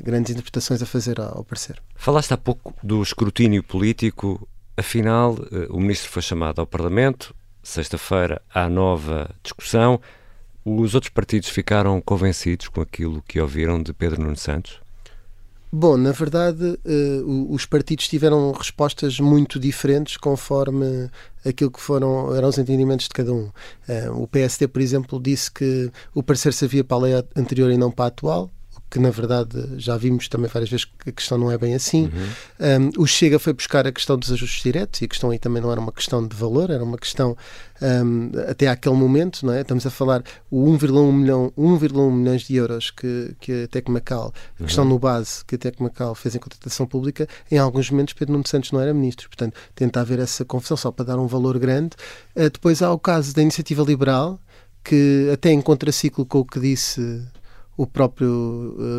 grandes 0.02 0.33
interpretações 0.33 0.83
a 0.83 0.87
fazer 0.87 1.21
ao, 1.21 1.38
ao 1.38 1.44
parecer. 1.44 1.80
Falaste 1.94 2.33
há 2.35 2.37
pouco 2.37 2.75
do 2.83 3.02
escrutínio 3.02 3.62
político. 3.62 4.49
Afinal, 4.76 5.38
o 5.71 5.78
ministro 5.78 6.11
foi 6.11 6.23
chamado 6.23 6.61
ao 6.61 6.66
Parlamento, 6.66 7.35
Sexta-feira 7.64 8.42
há 8.54 8.68
nova 8.68 9.30
discussão. 9.42 9.99
Os 10.62 10.94
outros 10.94 11.11
partidos 11.11 11.49
ficaram 11.49 11.99
convencidos 11.99 12.68
com 12.68 12.83
aquilo 12.83 13.23
que 13.26 13.40
ouviram 13.40 13.83
de 13.83 13.92
Pedro 13.94 14.23
Nuno 14.23 14.37
Santos? 14.37 14.80
Bom, 15.73 15.97
na 15.97 16.12
verdade, 16.12 16.78
uh, 16.85 17.52
os 17.52 17.66
partidos 17.66 18.06
tiveram 18.06 18.52
respostas 18.52 19.18
muito 19.18 19.59
diferentes 19.59 20.16
conforme 20.16 21.11
aquilo 21.44 21.71
que 21.71 21.80
foram 21.80 22.37
eram 22.37 22.49
os 22.49 22.59
entendimentos 22.59 23.09
de 23.09 23.14
cada 23.14 23.33
um. 23.33 23.50
Uh, 23.88 24.23
o 24.23 24.28
PSD, 24.28 24.68
por 24.68 24.80
exemplo, 24.80 25.18
disse 25.18 25.50
que 25.50 25.90
o 26.14 26.23
parecer 26.23 26.52
servia 26.52 26.85
para 26.85 26.97
a 26.99 27.00
lei 27.00 27.25
anterior 27.35 27.73
e 27.73 27.78
não 27.78 27.90
para 27.90 28.04
a 28.04 28.09
atual 28.09 28.50
que 28.94 29.00
na 29.00 29.10
verdade 29.10 29.58
já 29.76 29.96
vimos 29.96 30.28
também 30.28 30.48
várias 30.48 30.70
vezes 30.70 30.84
que 30.84 31.10
a 31.10 31.12
questão 31.12 31.36
não 31.36 31.50
é 31.50 31.58
bem 31.58 31.74
assim. 31.74 32.04
Uhum. 32.04 32.90
Um, 32.96 33.02
o 33.02 33.06
Chega 33.08 33.40
foi 33.40 33.52
buscar 33.52 33.84
a 33.88 33.90
questão 33.90 34.16
dos 34.16 34.30
ajustes 34.30 34.62
diretos 34.62 35.02
e 35.02 35.06
a 35.06 35.08
questão 35.08 35.30
aí 35.30 35.38
também 35.40 35.60
não 35.60 35.72
era 35.72 35.80
uma 35.80 35.90
questão 35.90 36.24
de 36.24 36.36
valor, 36.36 36.70
era 36.70 36.84
uma 36.84 36.96
questão 36.96 37.36
um, 37.82 38.30
até 38.48 38.68
àquele 38.68 38.94
momento, 38.94 39.44
não 39.44 39.52
é? 39.52 39.62
Estamos 39.62 39.84
a 39.84 39.90
falar 39.90 40.22
o 40.48 40.64
1,1 40.66 41.12
milhão, 41.12 41.52
1,1 41.58 42.12
milhões 42.12 42.42
de 42.42 42.54
euros 42.54 42.92
que, 42.92 43.34
que 43.40 43.64
a 43.64 43.66
Tecmacal, 43.66 44.32
uhum. 44.60 44.66
questão 44.66 44.84
no 44.84 44.97
base 44.97 45.45
que 45.45 45.56
a 45.56 45.58
Tecmacal 45.58 46.14
fez 46.14 46.36
em 46.36 46.38
contratação 46.38 46.86
pública, 46.86 47.26
em 47.50 47.58
alguns 47.58 47.90
momentos 47.90 48.14
Pedro 48.14 48.34
Nuno 48.34 48.47
Santos 48.47 48.71
não 48.71 48.80
era 48.80 48.95
ministro, 48.95 49.28
portanto 49.28 49.56
tenta 49.75 50.00
haver 50.02 50.21
essa 50.21 50.45
confusão 50.45 50.76
só 50.76 50.92
para 50.92 51.06
dar 51.06 51.19
um 51.19 51.26
valor 51.26 51.58
grande. 51.58 51.97
Uh, 52.36 52.49
depois 52.49 52.80
há 52.80 52.92
o 52.92 52.99
caso 53.00 53.34
da 53.34 53.42
iniciativa 53.42 53.82
liberal, 53.82 54.38
que 54.84 55.28
até 55.32 55.50
em 55.50 55.60
contraciclo 55.60 56.25
com 56.25 56.38
o 56.38 56.45
que 56.45 56.60
disse 56.60 57.25
o 57.76 57.87
próprio 57.87 58.28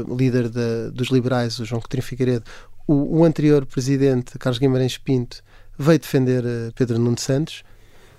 uh, 0.09 0.15
líder 0.15 0.49
dos 0.91 1.09
liberais, 1.09 1.59
o 1.59 1.65
João 1.65 1.81
Coutinho 1.81 2.03
Figueiredo, 2.03 2.43
o, 2.87 3.19
o, 3.19 3.23
anterior 3.23 3.65
presidente, 3.65 4.37
Carlos 4.37 4.59
Guimarães 4.59 4.97
Pinto, 4.97 5.41
veio 5.77 5.99
defender 5.99 6.43
uh, 6.43 6.73
Pedro 6.75 6.99
Nuno 6.99 7.17
Santos. 7.17 7.63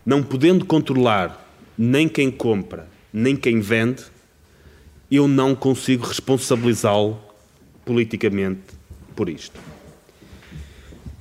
Não 0.04 0.22
podendo 0.22 0.64
controlar 0.64 1.44
nem 1.76 2.08
quem 2.08 2.30
compra, 2.30 2.88
nem 3.12 3.36
quem 3.36 3.60
vende, 3.60 4.04
eu 5.10 5.28
não 5.28 5.54
consigo 5.54 6.06
responsabilizá-lo 6.06 7.20
politicamente 7.84 8.62
por 9.14 9.28
isto. 9.28 9.60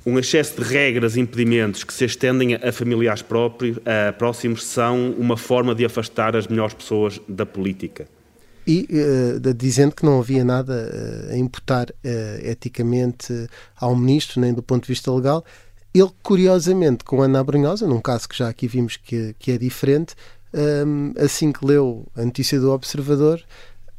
Um 0.04 0.18
excesso 0.18 0.62
de 0.62 0.68
regras 0.68 1.16
e 1.16 1.20
impedimentos 1.20 1.82
que 1.82 1.92
se 1.92 2.04
estendem 2.04 2.54
a 2.54 2.72
familiares 2.72 3.22
próprios, 3.22 3.78
a 3.84 4.12
próximos, 4.12 4.64
são 4.64 5.10
uma 5.12 5.36
forma 5.36 5.74
de 5.74 5.84
afastar 5.84 6.36
as 6.36 6.46
melhores 6.46 6.74
pessoas 6.74 7.20
da 7.28 7.44
política 7.44 8.08
e 8.66 8.88
uh, 8.90 9.54
dizendo 9.54 9.94
que 9.94 10.04
não 10.04 10.18
havia 10.18 10.44
nada 10.44 10.74
uh, 10.74 11.32
a 11.32 11.36
imputar 11.36 11.88
uh, 11.90 11.94
eticamente 12.42 13.32
ao 13.76 13.94
ministro, 13.94 14.40
nem 14.40 14.52
do 14.52 14.62
ponto 14.62 14.82
de 14.82 14.88
vista 14.88 15.12
legal. 15.12 15.44
Ele, 15.94 16.10
curiosamente, 16.22 17.04
com 17.04 17.22
Ana 17.22 17.40
Abrunhosa, 17.40 17.86
num 17.86 18.00
caso 18.00 18.28
que 18.28 18.36
já 18.36 18.48
aqui 18.48 18.66
vimos 18.66 18.96
que, 18.96 19.34
que 19.38 19.52
é 19.52 19.58
diferente, 19.58 20.14
um, 20.52 21.12
assim 21.18 21.52
que 21.52 21.64
leu 21.64 22.06
a 22.14 22.24
notícia 22.24 22.60
do 22.60 22.70
Observador, 22.70 23.42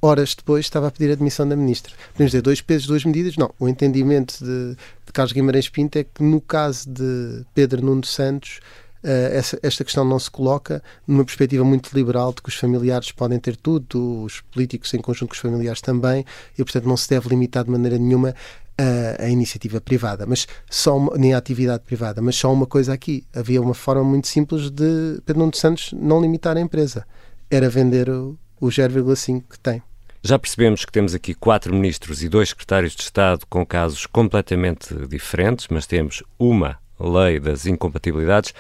horas 0.01 0.36
depois 0.36 0.65
estava 0.65 0.88
a 0.88 0.91
pedir 0.91 1.10
a 1.10 1.13
admissão 1.13 1.47
da 1.47 1.56
ministra. 1.56 1.93
Podemos 2.13 2.32
dizer, 2.32 2.41
dois 2.41 2.62
pesos, 2.62 2.88
duas 2.88 3.03
medidas? 3.03 3.36
Não. 3.36 3.51
O 3.60 3.67
entendimento 3.67 4.38
de, 4.43 4.75
de 5.06 5.13
Carlos 5.13 5.34
Guimarães 5.34 5.69
Pinto 5.69 5.97
é 5.97 6.03
que, 6.03 6.21
no 6.21 6.39
caso 6.39 6.89
de 6.89 7.45
Pedro 7.53 7.84
Nuno 7.84 8.06
Santos, 8.06 8.60
eh, 8.60 8.87
essa, 9.10 9.60
esta 9.63 9.84
questão 9.84 10.04
não 10.04 10.20
se 10.20 10.30
coloca 10.30 10.84
numa 11.08 11.24
perspectiva 11.24 11.63
muito 11.63 11.93
liberal 11.93 12.34
de 12.34 12.41
que 12.41 12.50
os 12.50 12.56
familiares 12.56 13.12
podem 13.12 13.39
ter 13.39 13.56
tudo, 13.56 14.24
os 14.24 14.41
políticos 14.41 14.93
em 14.93 15.00
conjunto 15.00 15.30
com 15.30 15.36
os 15.36 15.39
familiares 15.39 15.82
também, 15.82 16.26
e 16.58 16.63
portanto 16.63 16.86
não 16.86 16.98
se 16.98 17.10
deve 17.10 17.30
limitar 17.30 17.63
de 17.63 17.72
maneira 17.72 17.98
nenhuma 17.98 18.36
a, 18.78 19.24
a 19.24 19.30
iniciativa 19.30 19.82
privada, 19.82 20.26
mas 20.26 20.48
só 20.70 20.98
uma, 20.98 21.17
nem 21.17 21.34
a 21.34 21.38
atividade 21.38 21.84
privada, 21.84 22.22
mas 22.22 22.36
só 22.36 22.54
uma 22.54 22.65
coisa 22.65 22.93
aqui. 22.93 23.26
Havia 23.36 23.62
uma 23.62 23.74
forma 23.74 24.04
muito 24.04 24.28
simples 24.28 24.70
de 24.70 25.20
Pedro 25.26 25.39
Nuno 25.39 25.56
Santos 25.56 25.91
não 25.93 26.22
limitar 26.22 26.56
a 26.56 26.62
empresa. 26.62 27.06
Era 27.50 27.70
vender 27.70 28.10
o, 28.10 28.38
o 28.60 28.67
0,5 28.67 29.43
que 29.50 29.60
tem. 29.60 29.82
Já 30.24 30.38
percebemos 30.38 30.84
que 30.84 30.91
temos 30.91 31.15
aqui 31.15 31.34
quatro 31.34 31.74
ministros 31.74 32.22
e 32.22 32.30
dois 32.30 32.50
secretários 32.50 32.96
de 32.96 33.02
Estado 33.02 33.46
com 33.50 33.65
casos 33.65 34.06
completamente 34.06 34.93
diferentes, 35.08 35.67
mas 35.70 35.88
temos 35.88 36.24
uma 36.38 36.78
lei 37.00 37.39
das 37.39 37.65
incompatibilidades. 37.65 38.54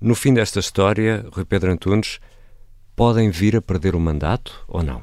No 0.00 0.14
fim 0.14 0.34
desta 0.34 0.60
história, 0.60 1.26
Rui 1.32 1.44
Pedro 1.44 1.72
Antunes, 1.72 2.20
podem 2.94 3.30
vir 3.30 3.56
a 3.56 3.62
perder 3.62 3.94
o 3.94 4.00
mandato 4.00 4.64
ou 4.68 4.82
não? 4.82 5.02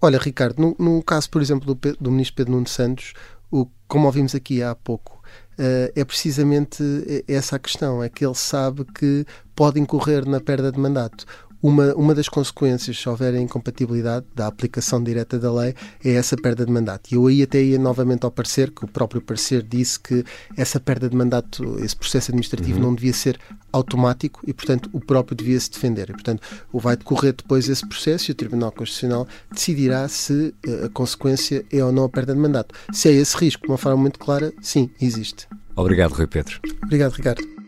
Olha, 0.00 0.18
Ricardo, 0.18 0.60
no, 0.60 0.76
no 0.78 1.02
caso, 1.02 1.30
por 1.30 1.40
exemplo, 1.40 1.74
do, 1.74 1.96
do, 1.98 2.10
ministro 2.10 2.36
Pedro 2.36 2.52
Nuno 2.52 2.68
Santos, 2.68 3.14
o, 3.50 3.66
como 3.88 4.06
ouvimos 4.06 4.34
aqui 4.34 4.62
há 4.62 4.74
pouco, 4.74 5.22
uh, 5.58 5.92
é 5.94 6.04
precisamente 6.04 6.82
essa 7.26 7.56
a 7.56 7.58
questão, 7.58 8.02
é 8.02 8.08
que 8.08 8.24
ele 8.24 8.34
sabe 8.34 8.84
que 8.84 9.24
pode 9.54 9.80
incorrer 9.80 10.26
na 10.26 10.40
perda 10.40 10.70
de 10.70 10.78
mandato 10.78 11.24
uma, 11.62 11.94
uma 11.94 12.14
das 12.14 12.28
consequências, 12.28 12.98
se 12.98 13.08
houver 13.08 13.34
incompatibilidade 13.34 14.26
da 14.34 14.46
aplicação 14.46 15.02
direta 15.02 15.38
da 15.38 15.52
lei, 15.52 15.74
é 16.04 16.12
essa 16.12 16.36
perda 16.36 16.64
de 16.64 16.72
mandato. 16.72 17.10
E 17.10 17.14
eu 17.14 17.26
aí 17.26 17.42
até 17.42 17.62
ia 17.62 17.78
novamente 17.78 18.24
ao 18.24 18.30
parecer, 18.30 18.70
que 18.70 18.84
o 18.84 18.88
próprio 18.88 19.20
parecer 19.20 19.62
disse 19.62 19.98
que 19.98 20.24
essa 20.56 20.78
perda 20.78 21.08
de 21.08 21.16
mandato, 21.16 21.78
esse 21.82 21.96
processo 21.96 22.30
administrativo 22.30 22.78
uhum. 22.78 22.86
não 22.86 22.94
devia 22.94 23.12
ser 23.12 23.38
automático 23.72 24.40
e, 24.46 24.52
portanto, 24.52 24.88
o 24.92 25.00
próprio 25.00 25.36
devia 25.36 25.58
se 25.58 25.70
defender. 25.70 26.10
E, 26.10 26.12
portanto, 26.12 26.42
vai 26.72 26.96
decorrer 26.96 27.34
depois 27.34 27.68
esse 27.68 27.86
processo 27.86 28.30
e 28.30 28.32
o 28.32 28.34
Tribunal 28.34 28.72
Constitucional 28.72 29.26
decidirá 29.50 30.06
se 30.08 30.54
eh, 30.66 30.86
a 30.86 30.88
consequência 30.88 31.64
é 31.72 31.84
ou 31.84 31.92
não 31.92 32.04
a 32.04 32.08
perda 32.08 32.34
de 32.34 32.40
mandato. 32.40 32.74
Se 32.92 33.08
é 33.08 33.12
esse 33.12 33.36
risco, 33.36 33.62
de 33.64 33.68
uma 33.68 33.78
forma 33.78 34.00
muito 34.00 34.18
clara, 34.18 34.52
sim, 34.60 34.90
existe. 35.00 35.48
Obrigado, 35.74 36.12
Rui 36.12 36.26
Pedro. 36.26 36.60
Obrigado, 36.84 37.12
Ricardo. 37.12 37.65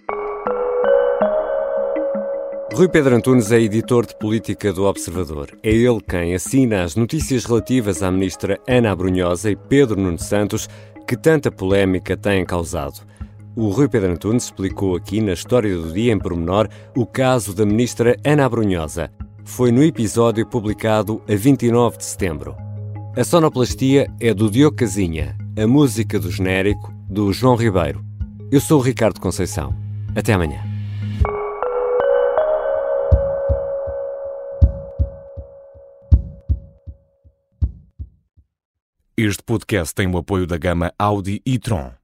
Rui 2.75 2.87
Pedro 2.87 3.17
Antunes 3.17 3.51
é 3.51 3.59
editor 3.59 4.07
de 4.07 4.15
política 4.17 4.73
do 4.73 4.85
Observador. 4.85 5.59
É 5.63 5.71
ele 5.71 6.01
quem 6.07 6.35
assina 6.35 6.85
as 6.85 6.95
notícias 6.95 7.45
relativas 7.45 8.03
à 8.03 8.11
ministra 8.11 8.61
Ana 8.69 8.93
Abrunhosa 8.93 9.51
e 9.51 9.57
Pedro 9.57 10.01
Nuno 10.01 10.19
Santos, 10.19 10.69
que 11.07 11.17
tanta 11.17 11.51
polémica 11.51 12.17
têm 12.17 12.45
causado. 12.45 13.01
O 13.57 13.71
Rui 13.71 13.89
Pedro 13.89 14.13
Antunes 14.13 14.45
explicou 14.45 14.95
aqui 14.95 15.21
na 15.21 15.33
História 15.33 15.75
do 15.77 15.93
Dia 15.93 16.13
em 16.13 16.19
pormenor 16.19 16.69
o 16.95 17.07
caso 17.07 17.55
da 17.55 17.65
ministra 17.65 18.17
Ana 18.23 18.45
Abrunhosa. 18.45 19.11
Foi 19.45 19.73
no 19.73 19.83
episódio 19.83 20.47
publicado 20.47 21.23
a 21.27 21.35
29 21.35 21.97
de 21.97 22.05
setembro. 22.05 22.55
A 23.17 23.25
sonoplastia 23.25 24.09
é 24.21 24.33
do 24.35 24.51
Diogo 24.51 24.77
Casinha, 24.77 25.37
a 25.61 25.67
música 25.67 26.21
do 26.21 26.31
genérico 26.31 26.93
do 27.09 27.33
João 27.33 27.57
Ribeiro. 27.57 28.05
Eu 28.53 28.61
sou 28.61 28.79
o 28.79 28.83
Ricardo 28.83 29.21
Conceição. 29.21 29.75
Até 30.15 30.35
amanhã. 30.35 30.78
Este 39.21 39.43
podcast 39.43 39.93
tem 39.93 40.07
o 40.07 40.17
apoio 40.17 40.47
da 40.47 40.57
gama 40.57 40.93
Audi 40.97 41.43
e 41.45 41.59
Tron. 41.59 41.99